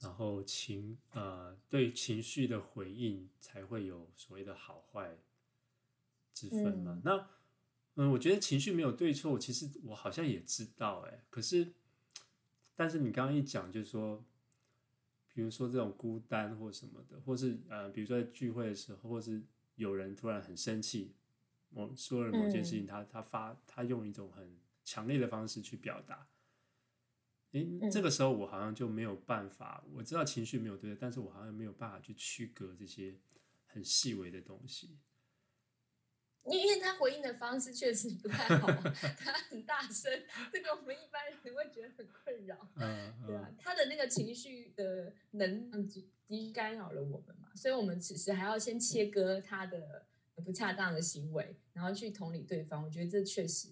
[0.00, 5.18] 然后情呃对情绪的回应才会有所谓的好坏
[6.32, 6.94] 之分嘛？
[6.94, 7.28] 嗯那
[7.96, 11.74] 嗯，我觉得情绪没有对错，其实我好像也知道哎，可是
[12.74, 14.24] 但是你刚刚一讲就是说。
[15.36, 19.42] 比如说这种孤单或什么的，或是呃，比如说在聚会的时候，或是
[19.74, 21.14] 有人突然很生气，
[21.68, 26.26] 我说了某件事情，他他发他用一种很强烈的方式去表达，
[27.52, 33.14] 诶，这个时候我好像就没有办法，我知道情绪没有对，但是我好像没有办法去区隔这些
[33.66, 34.96] 很细微的东西。
[36.48, 38.66] 因为他回应的方式确实不太好，
[39.18, 40.10] 他很大声，
[40.52, 42.68] 这个我们一般人会觉得很困扰。
[42.76, 50.06] 嗯，对啊，他的那个情绪的能量极极干扰了我们嘛，所以我们此时还要先切割他的
[50.44, 52.82] 不恰当的行为，然后去同理对方。
[52.84, 53.68] 我觉得这确实，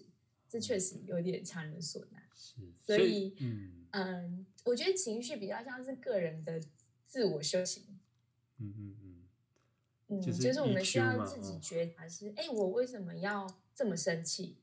[0.49, 2.21] 这确实有点强人所难。
[2.33, 6.61] 是，所以，嗯嗯，我觉得情绪比较像是个人的
[7.07, 7.83] 自我修行。
[8.57, 8.95] 嗯嗯。
[10.19, 14.57] 嗯，就是我们需要自己觉察是，哎、哦，我为什么要这么生气？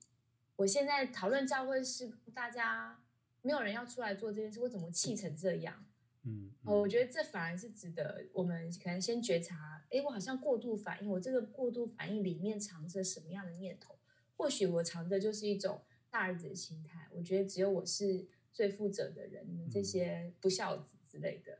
[0.57, 3.03] 我现在讨论教会是大家
[3.41, 5.85] 没有人要出来做这件事，我怎么气成这样？
[6.25, 13.99] 嗯，嗯，我觉得这反而是值得我们可能先觉察，哎，我好像过度反应，我这个过度反应里面藏着什么样的念头？
[14.37, 21.59] 或许我藏着就是一种大儿子的心态，我觉得只有我是最负责的人，你们这些不孝子之类的。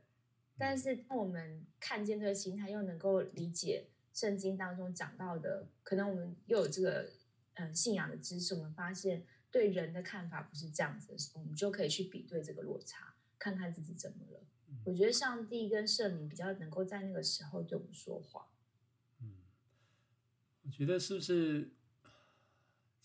[0.55, 7.09] 但是，当我们看见这个心态，又能够理解圣经当中讲到的，可能我们又有这个
[7.55, 14.43] 嗯信仰的知识，我们发现对人的看法不是这样子的时候，我们就可以去比对这个落差，看看自己怎么了。
[14.69, 18.47] 嗯、我觉得上帝跟圣灵比较能够在那个时候对我们说话。
[19.21, 19.33] 嗯，
[20.61, 21.71] 我觉得是不是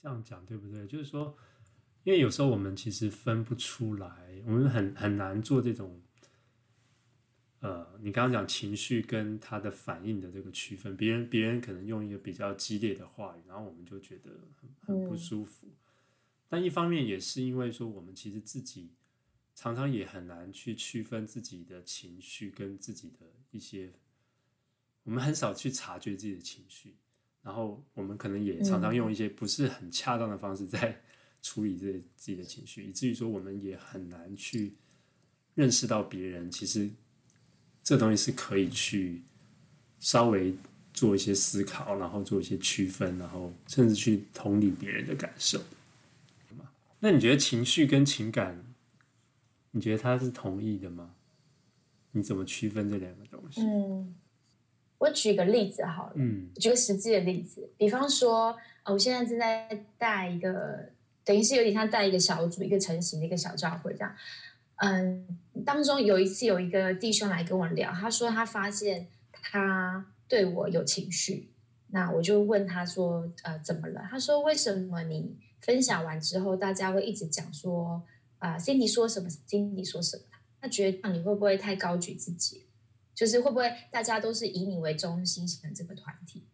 [0.00, 0.86] 这样讲对不对？
[0.86, 1.34] 就是说，
[2.04, 6.02] 因为有时候我们其实分不出来，我们很很难做这种。
[7.60, 15.66] 呃，你刚刚讲情绪跟他的反应的这个区分，别人别人可能用一个比较激烈的话语，然后我们就觉得很很不舒服。
[15.66, 15.76] 嗯、
[16.48, 18.90] 但一方面也是因为说，我们其实自己
[19.56, 23.90] 常常也很难去区分自己的情绪跟自己的一些，
[25.02, 26.94] 我们很少去察觉自己的情绪，
[27.42, 31.02] 然后我们可能也常常用一些不是很恰当的方式在
[31.42, 34.76] 处理这自己的情绪，以至于说我们也很难去
[35.56, 36.88] 认识到别人其实。
[37.88, 39.22] 这东西是可以去
[39.98, 40.54] 稍微
[40.92, 45.58] 做一些思考，然后做一些区分，然后甚至去同理别人的感受。
[47.00, 48.62] 那你觉得情绪跟情感，
[49.70, 51.14] 你觉得它是同义的吗？
[52.12, 53.62] 你怎么区分这两个东西？
[53.62, 54.14] 嗯，
[54.98, 60.90] 我举个例子好了，嗯，举个实际的例子，比方说，我现在正在带一个，
[61.24, 64.14] 等于是有点像带一个小组，一个成型的一个小教会这样。
[64.78, 65.26] 嗯，
[65.64, 71.50] 当中有一次有一个弟兄来跟我聊，他说他发现他对我有情绪，
[71.88, 74.06] 那我就问他说，呃，怎么了？
[74.10, 78.02] 他说为什么你分享完之后，大家会一直讲说，
[78.38, 80.22] 啊、呃，Cindy 说什么，Cindy 说什么？
[80.60, 82.66] 他觉得你会不会太高举自己？
[83.14, 86.46] 就是会不会大家都是以你为中心形成这个团体？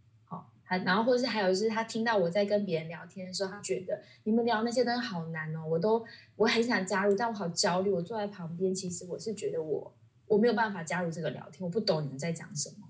[0.67, 6.05] 然后，或者是还有就是，他听到我在跟别人聊天的时候，他觉得你们聊那些东西好难哦，我都
[6.37, 7.91] 我很想加入，但我好焦虑。
[7.91, 9.95] 我坐在旁边，其实我是觉得我
[10.27, 12.89] 我没有办法加入这个聊天，我不懂你们在讲什么。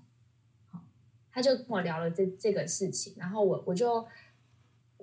[0.71, 0.79] 好，
[1.29, 3.95] 他就跟我聊了这这个事情，然后我我就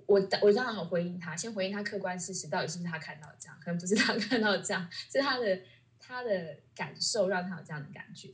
[0.06, 5.60] 我我当然有回应他，先回应他客观事实，到底是不是他看到这样，可能不是他看到这样， 是他的
[6.00, 8.30] 他的感受让他有这样的感觉。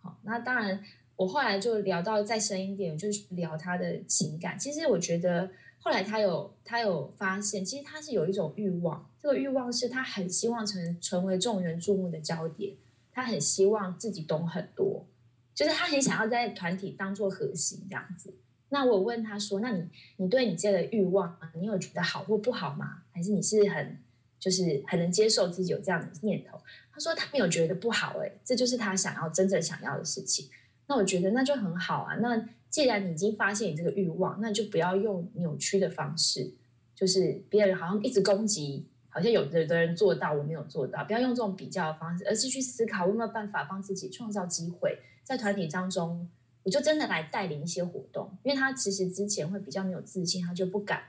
[0.00, 0.82] 好，那当然。
[1.16, 4.58] 我后来就聊到再深一点，就是聊他的情感。
[4.58, 5.48] 其实我觉得
[5.78, 12.74] 后来他有他有发现，其实他是有一种欲望，这个欲望是他很希望成成为众人注目的焦点，
[13.12, 15.06] 他很希望自己懂很多，
[15.54, 18.34] 就是他很想要在团体当做核心这样子。
[18.70, 23.02] 那我问他说：“那你你对你这个欲望，你有觉得好或不好吗？
[23.12, 23.98] 还是你是很
[24.40, 26.58] 就是很能接受自己有这样的念头？”
[26.92, 30.48] 他说他没有觉得不好，欸，诶，这就是他想要真正想要的事情。
[30.86, 32.16] 那我觉得那就很好啊。
[32.16, 36.52] 那既然你已经发现你这个欲望，那就不要用扭曲的方式，
[36.94, 41.04] 就是别人好像一直攻击，好像有的的人做到，我没有做到。
[41.04, 46.28] 不要用这种比较的方式，而是去思考有没有办法帮自己创造机会，在团体当中，
[46.64, 48.36] 我就真的来带领一些活动。
[48.42, 51.02] 因为他其实之前会比较没有自信，他就不敢，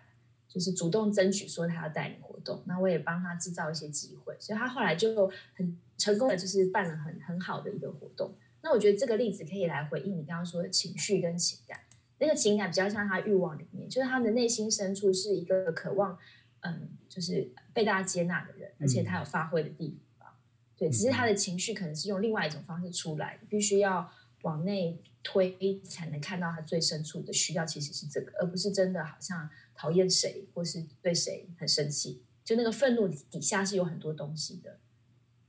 [0.47, 2.61] 就是主动争取说他要带领活动。
[2.65, 8.31] 那我也帮他制造一些机会，所以他后来就很成功的，就是办了很很好的一个活动。
[8.65, 11.81] 那我觉得这个例子可以来回应你刚刚说的情绪跟情感。
[12.17, 16.17] 那个情感比较像他欲望里面，就是他的内心深处是一个渴望，
[16.61, 20.27] 嗯，就是被大家接纳的人，而且他有发挥的地方。
[20.75, 32.23] 对，只是他的情绪可能是用另外一种方式出来，必须要往内推才能看到他最深处的需要，其实是这个，而不是真的好像讨厌谁或是对谁很生气。
[32.43, 34.79] 就那个愤怒底下是有很多东西的。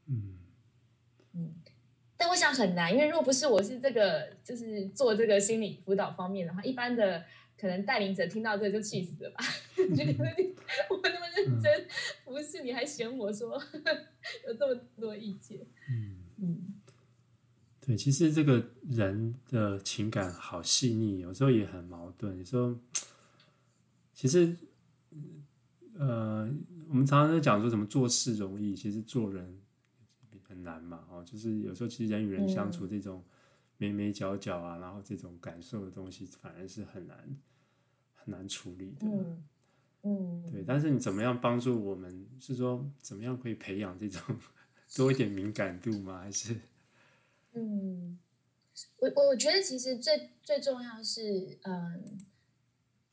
[0.07, 0.39] 嗯嗯。
[2.17, 7.23] 但我想很难，因为如果不是我是这个，就是做这个心理辅导方面的话，一般的
[7.59, 9.45] 可能带领者听到这个就气死了吧？
[9.77, 10.13] 觉得
[10.89, 11.89] 我那么认真，嗯、
[12.25, 13.63] 不是你还嫌我说
[14.49, 15.59] 有这么多意见？
[15.91, 16.75] 嗯嗯，
[17.85, 22.37] 对，其实这个人的情感好细腻，有时候也很矛盾。
[22.39, 22.75] 有时候
[24.15, 24.57] 其实，
[25.99, 26.51] 呃，
[26.89, 29.61] 我们常常在讲说什么做事容易，其实做人。
[30.57, 33.23] 很难嘛，哦，就是有时候其实人与人相处这种
[33.77, 37.37] 眉眉角角啊，嗯、然后这种感受的东西，反而是很难
[38.14, 39.07] 很难处理的。
[39.07, 39.45] 嗯，
[40.05, 40.64] 嗯对。
[40.66, 42.27] 但是你怎么样帮助我们？
[42.40, 44.22] 是说怎么样可以培养这种
[44.97, 46.20] 多一点敏感度吗？
[46.20, 46.59] 还是？
[47.53, 48.18] 嗯，
[48.97, 52.18] 我我觉得其实最最重要是，嗯，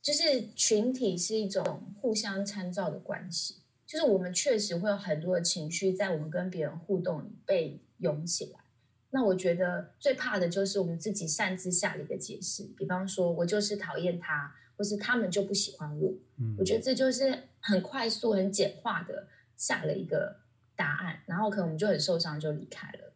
[0.01, 3.62] 就是群体是一种互相参照的关系。
[3.93, 8.59] 就是我们确实会有很多的情绪在我们跟别人互动里被涌起来，
[9.11, 16.11] 那我觉得最怕的就是我们自己擅自下了一个解释，比方说我就是讨厌他，或是他们就不喜欢我。
[16.39, 20.37] 嗯，我觉得这就是很快速、很简化的下了一个
[20.75, 23.13] 答案，然后可能我们就很受伤就离开了。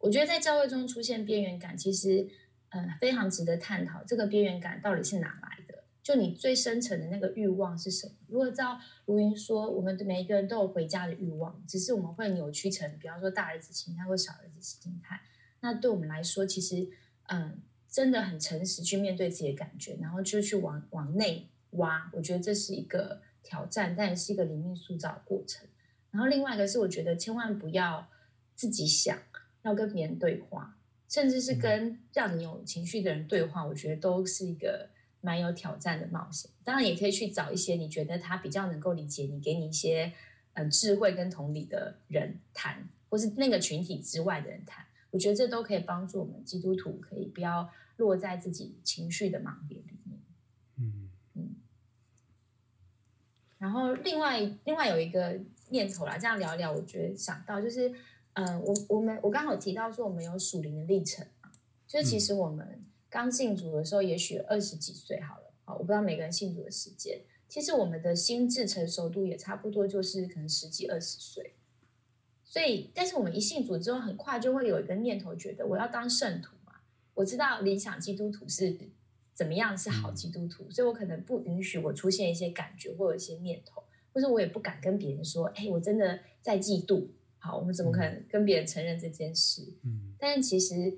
[0.00, 2.26] 我觉得在教会中出现边缘感，其实
[2.70, 5.67] 嗯非常值得探讨，这个边缘感到底是哪来的？
[6.08, 8.14] 就你最深层的那个欲望是什么？
[8.28, 15.20] 如果照如云说，我们每一个人都有回家的欲望，只是我们会扭曲成，比方说大儿子心态或小儿子心态。
[15.60, 16.88] 那对我们来说，其实
[17.24, 22.10] 嗯，真的很诚实去面对自己的感觉，然后就去往往内挖。
[22.14, 25.68] 我觉得这是一个挑战，但也是一个灵命塑造的过程。
[26.10, 28.08] 然后另外一个是，我觉得千万不要
[28.56, 29.14] 自己想，
[29.60, 30.74] 要跟别人对话。
[31.06, 34.88] 甚至是跟让你有情绪的人对话，我觉得都是一个
[35.20, 36.50] 蛮有挑战的冒险。
[36.64, 40.12] 当然，也可以去找一些你觉得他比较能够理解你，给你一些
[40.54, 44.84] 嗯智慧跟同理的人谈，或是那个群体之外的人谈。
[45.10, 50.20] 我觉得这都可以帮助我们基督徒可以不要落在自己情绪的盲点里面。
[50.76, 51.56] 嗯嗯。
[53.58, 55.40] 然后另外另外有一个
[55.70, 57.94] 念头啦，这样聊一聊，我觉得想到就是。
[58.34, 61.50] 嗯，我我们我刚好提到说我们有属灵的历程嘛，
[61.88, 71.54] 就是其实我们刚信主的时候，也许二十几岁好了，好，我不知道每个人信主的时间，其实我们的心智成熟度也差不多，就是可能十几二十岁。
[72.44, 76.72] 所以，但是我们一信主之后，很快就会有一个念头，觉得我要当圣徒嘛。
[77.14, 78.74] 我知道理想基督徒是
[79.34, 83.82] 怎么样是好基督徒，所以我可能不允许我出现一些感觉或有一些念头，
[84.12, 87.08] 或者我也不敢跟别人说，哎，我真的在嫉妒。
[87.38, 89.62] 好，我们怎么可能跟别人承认这件事？
[89.84, 90.96] 嗯，但是其实，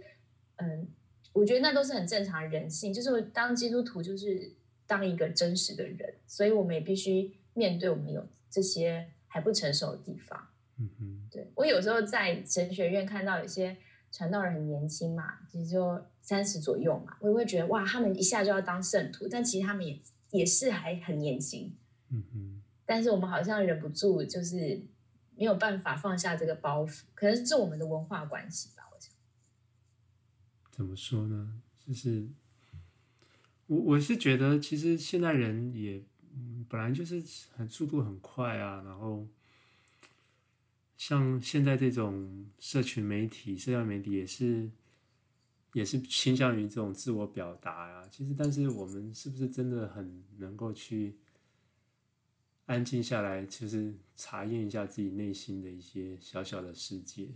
[0.57, 0.89] 嗯，
[1.33, 2.93] 我觉得那都是很正常的人性。
[2.93, 4.53] 就是当基督徒，就是
[4.87, 10.49] 当一个真实的人，所以我们也必须面对我们有这些还不成熟的地方。
[10.79, 13.77] 嗯嗯，对，我有时候在神学院看到有些
[14.11, 19.99] 传道人很年轻嘛，其实就三十左右嘛，我也会觉得哇，他们一下就要当圣徒，但其实他们也
[20.31, 21.75] 也是还很年轻。
[22.11, 24.81] 嗯嗯，但是我们好像忍不住就是。
[25.37, 28.80] 没有办法放下这个包袱，可能是我们的文化关系吧。
[30.81, 31.61] 怎么说呢？
[31.87, 32.27] 就是
[33.67, 36.03] 我我是觉得，其实现代人也
[36.71, 37.23] 本来就是
[37.55, 38.81] 很速度很快啊。
[38.83, 39.29] 然后
[40.97, 44.71] 像现在这种社群媒体、社交媒体也是
[45.75, 48.09] 也是倾向于这种自我表达啊。
[48.11, 51.19] 其实，但是我们是不是真的很能够去？
[52.65, 57.29] 安静下来，就是查验一下自己内心的一些小小的世界。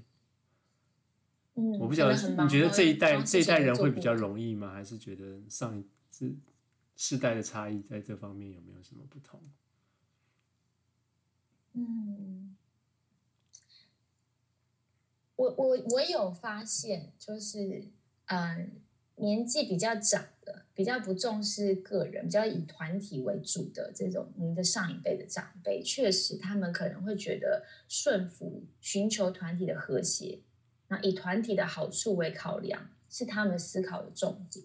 [1.55, 4.73] 嗯，我不晓得，你觉得这一代这一代人会比较容易吗？
[4.73, 6.35] 还是觉得上一次
[6.97, 9.41] 世代的差异在这方面有没有什么不同？
[11.75, 12.57] 嗯，
[15.37, 17.89] 我我我有发现，就是
[18.27, 18.81] 嗯。
[19.17, 30.54] 年纪比较长的，比较不重视个人，比较以团体为主的这种，我们的上一辈的长辈，确实他们可能会觉得顺服、寻求团体的和谐，那
[31.03, 34.65] 以团体的好处为考量，是他们思考的重点。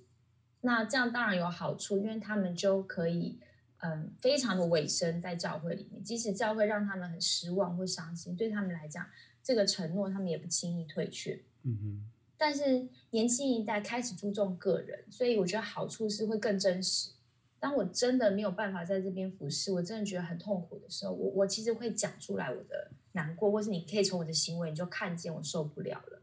[0.62, 3.40] 那这样当然有好处，因为他们就可以，
[3.80, 9.06] 嗯，非常的委身在教会里面，即使教会让他们很失望或伤心，对他们来讲，
[9.42, 11.42] 这个承诺他们也不轻易退却。
[11.64, 12.10] 嗯哼。
[12.38, 17.12] 但是年轻一代开始注重个人，所以我觉得好处是会更真实。
[17.60, 26.19] 当我真的没有办法在这边服侍，我真的觉得很痛苦的时候，我我其实会讲出来我的难过，或是你可以从我的行为你就看见我受不了了。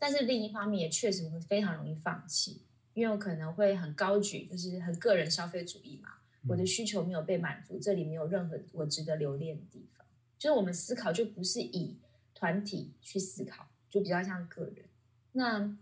[0.00, 2.62] 但是另一方面也确实会非常容易放弃，
[2.94, 6.08] 因为我可能会很高举，就是很个人消费主义嘛，
[6.48, 10.04] 我的需求没有被满足，这里没有任何我值得留恋的地方。
[10.38, 11.98] 就是我们思考就不是以
[12.34, 14.86] 团体去思考，就比较像个人。
[15.32, 15.76] 那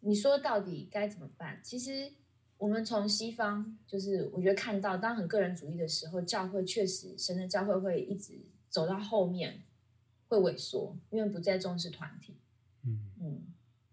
[0.00, 1.58] 你说到底该怎么办？
[1.64, 2.12] 其实
[2.58, 8.38] 我们从西方，就是我觉得看到，当很个人主义的时候，教会确实，神的教会会一直
[8.68, 9.62] 走到后面，
[10.28, 12.36] 会萎缩，因为不再重视团体。
[12.84, 13.45] 嗯嗯。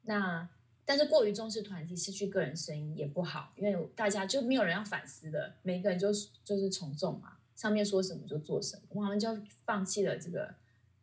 [0.04, 0.48] 那
[0.86, 6.12] 但是过于重视团体，失去个人声音也不好，因为大家就没有人要反思的，每个人就
[6.44, 9.30] 就是从众嘛，上面说什么就做什么，我们就
[9.66, 10.54] 放弃了这个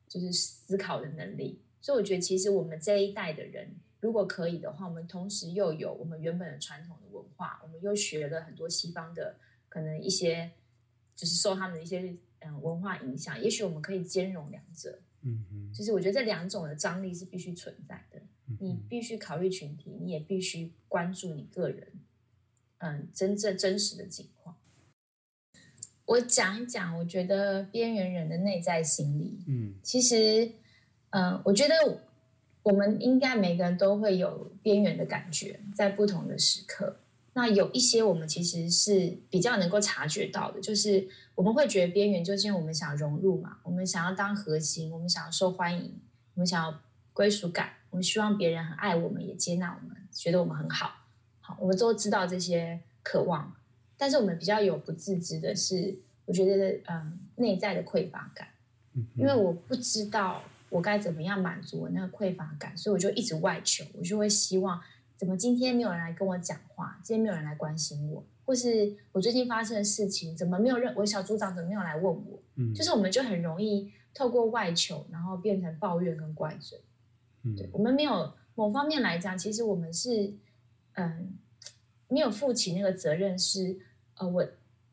[0.06, 1.60] 就是思考的能力。
[1.80, 9.36] 所以我觉得，其实我们这一代的人，如果可以的话，我们同时又有我们原本的传统的文化，我们又学了很多西方的
[9.70, 10.50] 可能一些，
[11.16, 14.98] 就是受他们的一些嗯文化影响，也许我们可以兼容两者。
[15.22, 18.20] 嗯嗯，就是我觉得这两种的张力是必须存在的。
[18.60, 21.88] 你必须考虑群体，你也必须关注你个人，
[22.78, 24.56] 嗯，真正真实的情况。
[26.04, 29.44] 我讲一讲，我觉得边缘人的内在心理。
[29.48, 30.52] 嗯，其实。
[31.12, 31.74] 嗯，我觉得
[32.62, 37.00] 我们应该每个人都会有边缘的感觉，在不同的时刻。
[37.32, 46.00] 那有一些我们其实是比较能够察觉到的，就是我们会觉得边缘，就是因为我们想融入嘛，我们想要当核心，我们想要受欢迎，
[46.34, 46.80] 我们想要
[47.12, 50.92] 归属感，我们希望别人很爱我们，也接纳我们，觉得我们很好。
[51.40, 53.52] 好，我们都知道这些渴望，
[53.96, 58.48] 但是我们比较有不自知的是，我觉得嗯，内在的匮乏感，
[59.16, 64.80] 因为我不知道我该怎么样满足我那个匮乏感，所以我就一直外求，我就会希望
[65.16, 72.38] 怎么今天没有人来跟我讲话，今天没有人来关心我，或是我最近发生的事情怎么没有任，我小组长怎么没有来问我？
[72.54, 76.80] 嗯，就是我们就很容易透过外求，然后变成抱怨跟怪罪。
[77.42, 80.34] 嗯，对，我们没有某方面来讲，其实我们是
[80.94, 81.38] 嗯
[82.08, 83.80] 没有负起那个责任是。
[84.16, 84.46] 呃，我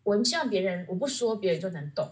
[0.04, 2.10] 我们希望别人，我不说别人就能懂，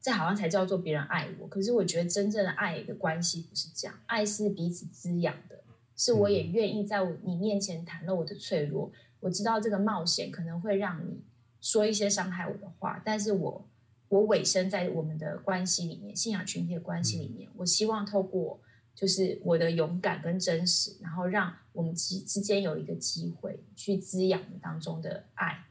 [0.00, 1.48] 这好像才叫做别人爱我。
[1.48, 5.64] 可是我觉得真正的爱的关系不是这样，爱是彼此滋养的，
[5.96, 8.92] 是我也愿意在你面前袒露我的脆弱。
[9.18, 11.24] 我知道这个冒险可能会让你
[11.60, 13.66] 说一些伤害我的话，但是我
[14.08, 18.60] 我委身在我们的关系里面，信仰群体的关系里面，我希望透过
[18.94, 25.64] 就是我的勇敢跟真实，然后让我们之之间有一个机会去滋养当中的爱。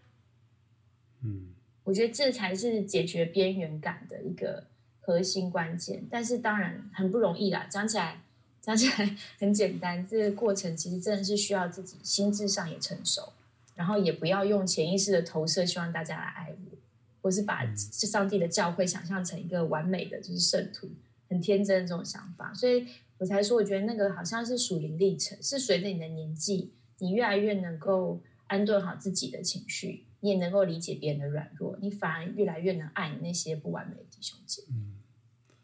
[1.21, 1.53] 嗯，
[1.84, 4.67] 我觉得这才是解决边缘感的一个
[4.99, 7.65] 核心关键，但是当然很不容易啦。
[7.69, 8.21] 讲起来，
[8.61, 13.32] 讲起来很简单，这个过程其实真的是需要自己心智上也成熟，
[13.76, 16.78] 然后也不要用潜意识的投射，希望大家来爱我，
[17.21, 20.89] 或是把上帝的教会想象成一个完美的就是圣徒，
[21.30, 22.53] 很天真的这种想法。
[22.53, 22.86] 所以
[23.18, 30.05] 我才说，我觉得那个好像是属灵历程，是随着你的年纪，你越来越能够安顿好自己的情绪。
[30.22, 34.78] 你也能够理解别人的软弱，你反而越来越能爱你那些不完美的弟兄姐妹。
[34.78, 34.95] 嗯，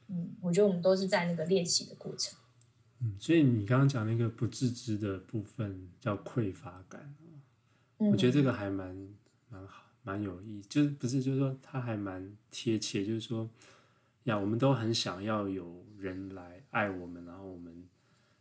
[0.09, 2.37] 嗯，我觉得我们都是在那个练习的过程。
[2.99, 7.15] 嗯，所以你刚刚讲那个不自知的部分叫匮乏感，
[7.99, 8.93] 嗯，我觉得这个还蛮
[9.47, 10.61] 蛮好，蛮有意义。
[10.67, 13.49] 就是不是，就是说它还蛮贴切，就是说
[14.29, 17.73] 呀，我们都很想要有人来爱我们，然后我们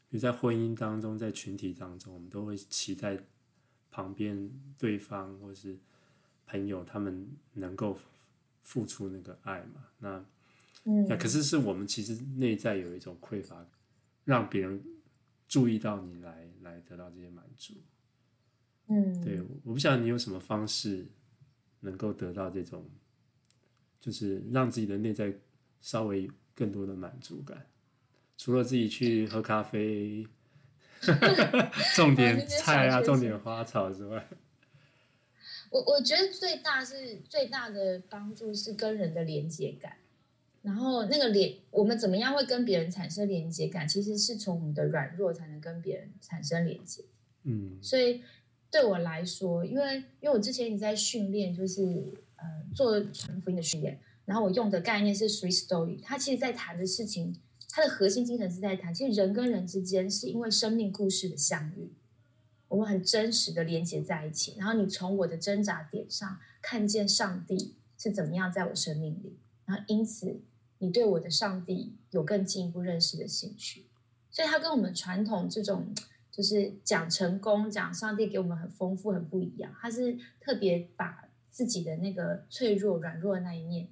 [0.08, 3.18] 比如在婚姻当中，在群体当中，我们都会期待
[3.90, 5.76] 旁边对方或是。
[6.50, 7.94] 朋友他们能够
[8.62, 9.84] 付出那个爱嘛？
[9.98, 10.24] 那，
[10.84, 13.62] 嗯，那可是是我们其实内在有一种匮乏，
[14.24, 14.82] 让别人
[15.46, 17.74] 注意到你来来得到这些满足。
[18.86, 21.06] 嗯，对，我不晓得你有什么方式
[21.80, 22.82] 能够得到这种，
[24.00, 25.30] 就是让自己的内在
[25.80, 27.66] 稍微更多的满足感，
[28.36, 30.26] 除了自己去喝咖啡，
[31.94, 34.28] 种点菜啊，种点花草之外。
[35.70, 39.98] 我我觉得最大是最大的帮助是跟人的连接感，
[40.62, 47.04] 然后那个连我们怎么样会跟别人产生连接感，其实是从我们的软弱才能跟别人产生连接。
[47.44, 48.22] 嗯，所以
[48.70, 51.82] 对我来说，因为因为我之前一直在训练，就是
[52.36, 57.34] 呃做传福音的训练，然后我用的概念是 Three Story，它其实在谈的事情，
[57.70, 61.94] 它的核心精神是在谈，其实人跟人之间是因为生命故事的相遇。
[62.68, 70.42] 我们很真实的连接在一起，然后你从我的挣扎点上看见上帝是怎么样在我生命里，然后因此
[70.76, 73.86] 你对我的上帝有更进一步认识的兴趣，
[74.30, 75.94] 所以他跟我们传统这种
[76.30, 83.88] 就是讲成功、讲上帝给我们很丰富很不一样，他是特别把自己的那个脆弱、软弱的那一面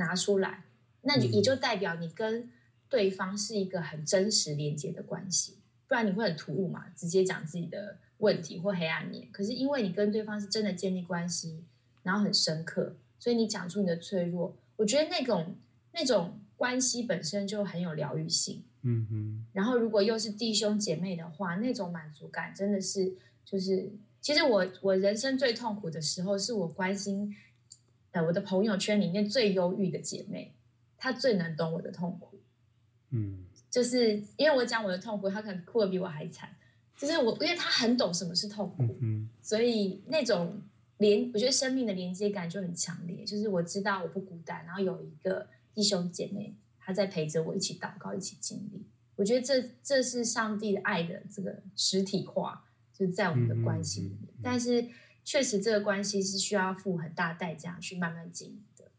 [0.00, 0.64] 拿出来，
[1.02, 2.50] 那就也就代表你跟
[2.88, 7.98] 对方是一个很真实连接的关系，不然你会很突兀嘛，直接讲自己的。
[8.20, 11.64] 问题或黑暗面，可是因为你跟对方是真的建立关系，
[12.02, 15.54] 然后很深刻，所以你讲出你的脆弱，我觉得那种
[15.94, 18.62] 那种关系本身就很有疗愈性。
[18.82, 19.46] 嗯哼。
[19.54, 23.10] 然后如果又是弟兄姐妹的话，那种满足感真的是
[23.42, 23.90] 就是，
[24.20, 27.34] 其实我我人生最痛苦的时候，是我关心
[28.12, 30.54] 呃我的朋友圈里面最忧郁的姐妹，
[30.96, 32.40] 她最能懂我的痛苦。
[33.10, 33.46] 嗯。
[33.70, 36.50] 就是因为我讲我的痛苦，她可能哭的比我还惨。
[36.96, 40.60] 就是我，因为她很懂什么是痛苦，嗯、所以那种
[40.98, 43.24] 连我觉得生命的连接感就很强烈。
[43.24, 48.84] 就是我知道我不孤单，然后有一个弟兄姐妹他在陪着我一起祷告，一起经历。
[49.14, 54.34] 我觉得这这是上帝的爱的这个实体化，就是在我们的关系里面。
[54.36, 54.84] 嗯、但是
[55.24, 58.90] 确实这个关系是需要付很大代价去慢慢经营的，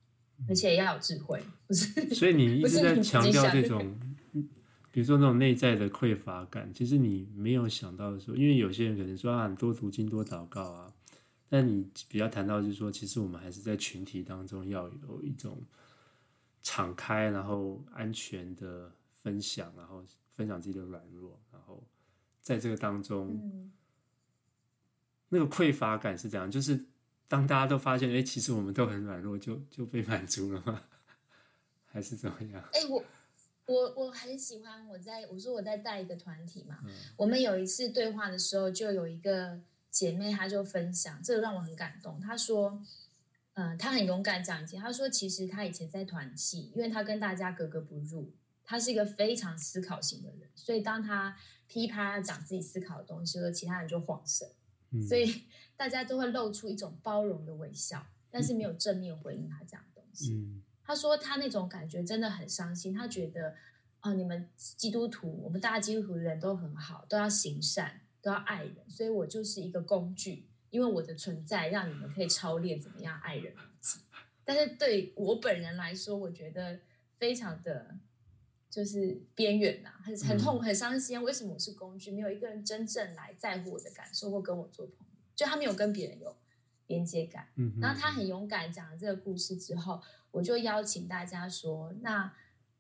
[0.48, 1.86] 而且要有智慧，不是？
[2.14, 4.00] 所以你一直在强调这种。
[4.94, 10.94] 比如说那种内在的匮乏感，其实你没有想到说，因为有些人可能说啊，多读经多祷告啊，
[11.48, 15.58] 但你比较谈到就是说，其实我们还是在群体当中要有一种
[16.62, 21.82] 敞开，然后安全的分享，然后分享自己的软弱，然后
[22.42, 23.72] 在这个当中，嗯、
[25.32, 26.50] 那个匮乏感是怎样？
[26.50, 26.86] 就是
[27.28, 30.84] 当大家都发现，哎，其实我们都很软弱，就就被满足了吗？
[31.92, 32.64] 还是怎么样？
[32.74, 33.04] 哎，我。
[33.68, 39.58] 我我很喜欢我在我说我在带一个团体嘛，嗯、我们有一次对话的时候，就有一个
[39.90, 42.20] 姐妹，她就分享，这个让我很感动。
[42.20, 42.82] 她说，
[43.54, 48.34] 嗯，他很勇敢讲一件，她说其实她以前在团契，因为她跟大家格格不入，
[48.66, 54.50] 他是一个非常思考型的人，所以当他噼啪讲自己思考的东西的时候，其他人就晃神，
[54.92, 55.44] 嗯、所以
[55.76, 60.34] 大家都会露出一种包容的微笑，但是没有正面回应他讲的东西。
[60.34, 63.56] 嗯、他说他那种感觉真的很伤心，他觉得
[64.02, 70.48] 哦，你们基督徒，我们大家基督徒的人都很好，都要行善，都要爱人，所以我就是一个工具。
[70.70, 74.00] 因为我的存在，让你们可以操练怎么样爱人己。
[74.46, 76.80] 但是对我本人来说，我觉得
[77.18, 77.98] 非常的，
[78.72, 81.22] 就是边缘呐，很很痛，很伤心。
[81.22, 82.10] 为什么我是工具？
[82.10, 86.34] 没有一个人真正来在乎我的感受，或跟我做朋友，就他没有跟别人有
[86.88, 87.50] 连接感。
[87.58, 87.74] 嗯。
[87.82, 90.02] 然后他很勇敢讲了这个故事之后，
[90.32, 92.34] 我就邀请大家说，那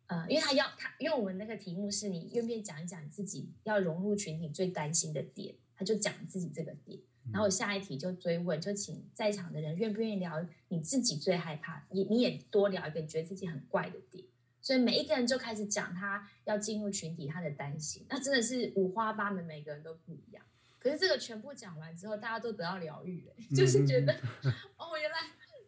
[0.07, 6.97] 呃，因为他要他，因为我们那个题目是你愿不愿意讲一讲自己要融入群体最担心的点，他就讲自己这个点。
[7.33, 14.23] 然后我下一题就追问，就请在场的人愿不愿意聊你自己最害怕，你你也多聊一个你觉得自己很怪的点。
[14.61, 20.43] 所以每一个人就开始讲他要进入群体他的担心，那真的是五花八门，每个人都不一样。
[20.79, 24.13] 可是这个全部讲完之后，大家都得到疗愈了， 就是觉得
[24.77, 25.17] 哦，原来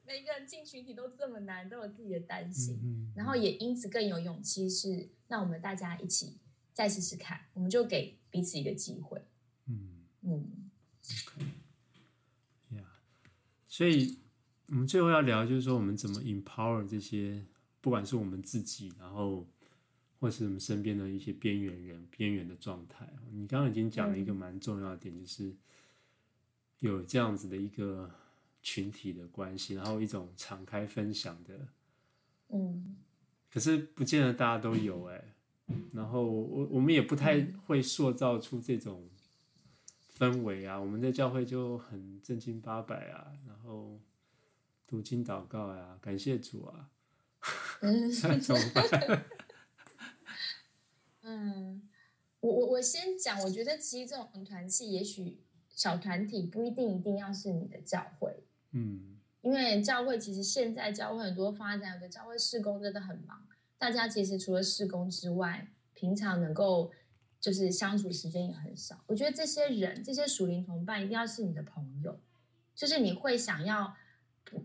[0.06, 6.38] 每个人进群体都这么难，都有自己的担心，然后也因此更有勇气，是那我们大家一起
[6.74, 9.22] 再试试看，我们就给彼此一个机会。
[9.68, 10.72] 嗯嗯。
[12.70, 12.84] 呀.
[13.68, 14.20] 所以
[14.70, 17.46] 我们最后要聊，就是说我们怎么 empower 这些，
[17.84, 19.46] 不管是我们自己，然后
[20.18, 23.06] 或是我们身边的一些边缘人、边缘的状态。
[23.30, 25.54] 你刚刚已经讲了一个蛮重要的点，就是
[26.80, 28.10] 有这样子的一个
[28.62, 31.68] 群体的关系，然后一种敞开分享的，
[32.48, 32.96] 嗯，
[33.52, 35.36] 可是不见得大家都有哎，
[35.92, 39.10] 然后我我们也不太会塑造出这种。
[40.16, 44.00] 氛围啊，我们的教会就很正经八百啊，然后
[44.86, 46.92] 读经祷告呀、啊，感谢主啊，
[47.82, 49.26] 嗯， 怎么办？
[51.24, 51.90] 嗯，
[52.40, 66.92] 我我我先讲，我觉得其实这种团契，也许小团体不一定一定要是你的教会，嗯，因为教会其实现在教会很多发展，有的教会事工真的很忙，大家其实除了事工之外，平常能够。
[67.44, 72.18] 就是相处时间也很少，我觉得这些人，这些属灵同伴一定要是你的朋友，
[72.74, 73.94] 就是你会想要不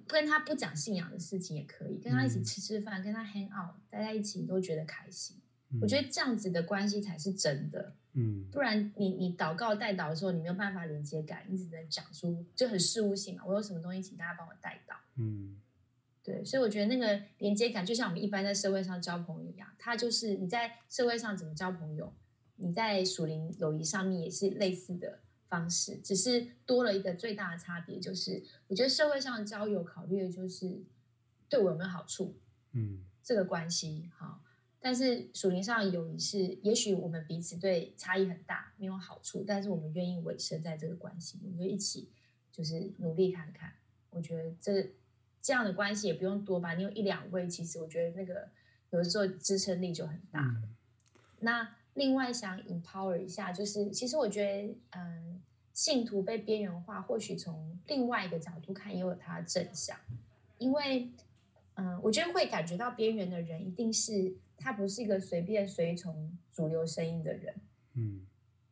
[0.06, 5.36] 跟他不讲信仰的事情也可以，跟他一起吃吃饭，嗯、跟他 hang out，待在一起都觉得开心。
[5.70, 13.42] 嗯、我觉得这样子的关系才是真的，嗯，不然你你祷告代祷的时候，你没有办法连接感，你只能讲出就很事务性嘛。
[13.46, 15.56] 我有什么东西，请大家帮我代祷，嗯，
[16.22, 22.12] 对，所以我觉得那个连接感就像我们一般在社会上交朋友一样，他就是你在社会上怎么交朋友。
[22.60, 30.82] 你在属灵友谊上面也是类似的方式，只是多了一个最大的差别，就是我觉得社会上的交友考虑的就是
[31.48, 32.36] 对我有没有好处，
[32.72, 34.42] 嗯，这个关系好，
[34.78, 42.10] 但是属灵上的友谊是，也许我们彼此对差异很大，没有好处，但是我们愿意委身在这个关系，我们就一起
[42.52, 43.72] 就是努力看看。
[44.10, 44.94] 我觉得这
[45.40, 48.48] 这样的关系也不用多吧，你有一两位，其实我觉得那个
[48.90, 50.62] 有的时候支撑力就很大了。
[50.62, 50.76] 嗯、
[51.40, 51.77] 那。
[51.98, 55.42] 另外想 empower 一下，就是其实我觉得，嗯，
[55.74, 59.98] 信徒被边缘化，或许从另外一个角度看，也有它的正向。
[60.58, 61.10] 因为，
[61.74, 67.54] 嗯，我觉得会感觉到边缘的人，一定是他不是一个随便随从主流声音的人，
[67.94, 68.24] 嗯，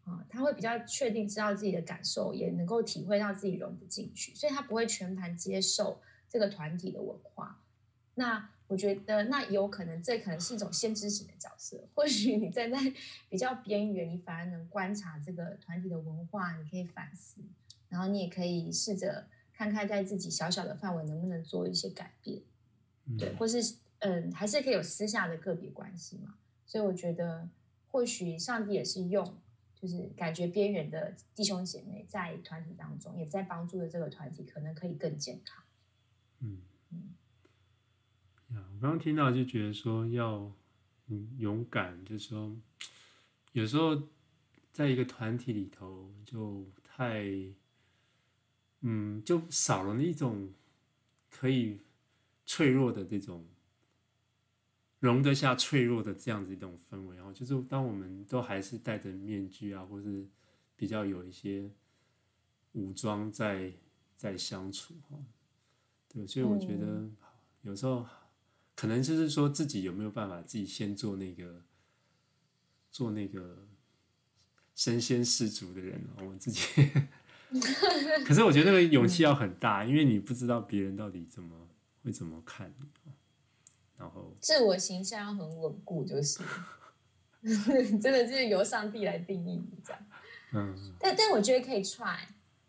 [0.04, 7.60] 啊，他会比较确定知道自己的感受，也能够体会到自己融不进去，所以他不会全盘接受这个团体的文化。
[8.14, 11.86] 那我觉得那有可能，这可能是一种先知型的角色。
[11.94, 12.78] 或许你站在
[13.28, 17.40] 比较边缘，你反而能观察这个团体的文化，你可以反思，
[17.88, 22.42] 然后你也可以试着看看在自己小小的范围能不能做一些改变，
[23.04, 26.34] 嗯、对，或是嗯，还是可以有私下的个别关系嘛。
[26.66, 27.48] 所以我觉得，
[27.92, 29.36] 或许上帝也是用，
[29.80, 35.62] 就是感觉边缘的弟兄姐妹在团体当中，也在帮助的这个团体，可能可以更健康。
[36.40, 37.14] 嗯嗯。
[38.48, 40.52] 我刚刚听到就觉得说要
[41.38, 42.56] 勇敢，就是说
[43.52, 44.00] 有时候
[44.72, 47.24] 在一个团体里头就太
[48.82, 50.52] 嗯，就少了那种
[51.30, 51.80] 可以
[52.44, 53.44] 脆弱的这种
[55.00, 57.16] 容得下脆弱的这样子一种氛围。
[57.16, 60.24] 然后就是当我们都还是戴着面具啊，或是
[60.76, 61.68] 比较有一些
[62.72, 63.72] 武装在
[64.16, 65.16] 在相处哈，
[66.08, 67.10] 对，所以我觉得
[67.62, 68.06] 有时候。
[68.76, 71.62] 可能就是说自己有没有办法自己先做那个
[72.92, 73.66] 做那个
[74.74, 76.60] 身先士卒的人，我们自己
[78.26, 81.68] 可是我觉得那个勇气要很大，因为你不知道别人到底怎么
[82.04, 83.12] 会怎么看你，
[83.96, 86.42] 然后自我形象要很稳固，就 是
[87.42, 90.06] 真的就是由上帝来定义你这样。
[90.52, 92.18] 嗯，但但我觉得可以 try，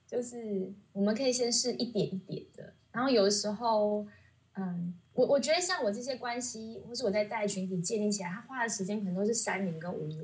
[0.08, 4.08] 就是我们可以先试一点一点的，然后有的时候，
[4.54, 10.24] 嗯，我我觉得像我这些关系，或是我在带群体建立起来，他花的时间可能都是三年跟五年。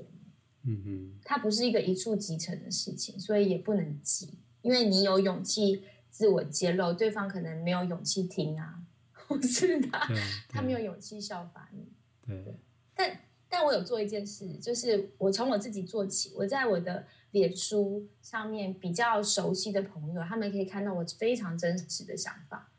[0.65, 10.07] 嗯哼，它不是一个一触即成的事情，所以也不能急，因为你有勇气自我揭露，对方可能没有勇气听啊，或是他
[10.47, 11.91] 他没有勇气效法你。
[12.25, 12.59] 对，对
[12.93, 13.19] 但
[13.49, 22.69] 但我有做一件事，就是我从我自己做起，我在我的脸书上面比较熟悉的朋友，他们可以看到我非常真实的想法。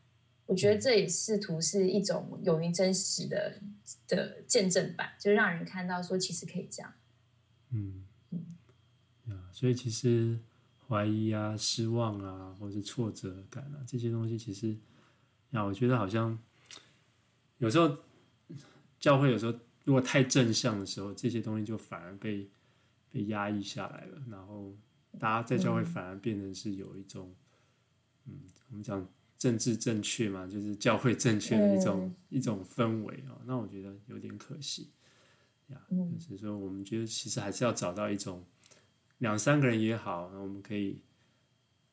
[0.47, 3.61] 我觉得这也试图是一种勇于真实的
[4.07, 6.93] 的见证版，就让人看到说其实可以这样。
[7.71, 8.05] 嗯，
[9.27, 10.39] 呀，所以其实
[10.87, 14.77] 怀疑啊、失望啊，或是挫折感啊，这些东西其实
[15.51, 16.39] 呀，我觉得好像
[17.59, 17.97] 有时候
[19.01, 22.49] 教会有时候如果太正向的时候，这些东西就反而被
[23.11, 24.75] 被压抑下来了，然后
[25.19, 27.35] 大家在教会反而变成是有一种，
[28.27, 29.07] 嗯，我们讲
[29.45, 34.91] 政治正确嘛，就是教会正确的一种、嗯、一种氛围啊，那我觉得有点可惜。
[35.67, 35.79] 呀，
[36.19, 38.43] 就是说，我们觉得其实还是要找到一种
[39.19, 41.03] 两三个人也好，那我们可以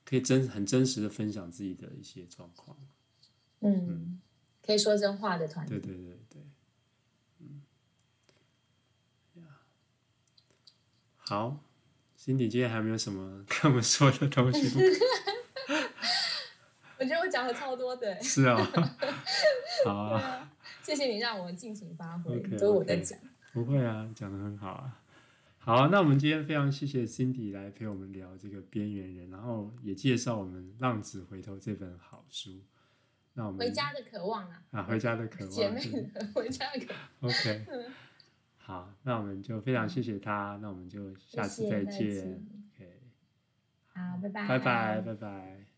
[0.06, 2.78] 可以真很真实的分享自己的一些状况。
[3.60, 4.22] 嗯，嗯，
[4.66, 5.78] 可以说真话的团队。
[5.78, 6.42] 对对对对，
[7.40, 7.62] 嗯，
[9.42, 9.44] 呀，
[11.18, 11.62] 好
[12.18, 14.70] ，Cindy 今天还没有什么跟我们说的东西。
[17.02, 18.16] 我觉得我讲了超多的。
[18.22, 18.56] 是啊，
[19.86, 20.52] 好啊，
[20.84, 23.18] 谢谢你让我尽情发挥，都、okay, 是我在讲。
[23.52, 25.02] 不会啊，讲的很好啊。
[25.58, 32.62] 好啊，那我们今天非常谢谢 Cindy 来陪我们聊这个边缘人，然后也介绍我们《浪子回头》这本好书。
[33.34, 35.84] 那我们回家的渴望啊，啊，回家的渴望，姐妹
[36.14, 37.32] 的回家的渴望。
[37.32, 37.66] OK，
[38.58, 41.92] 好，那我们就非常谢谢他，那我们就下次再见。
[41.92, 43.00] 谢谢 OK，
[43.88, 45.71] 好，拜拜，拜拜，拜拜。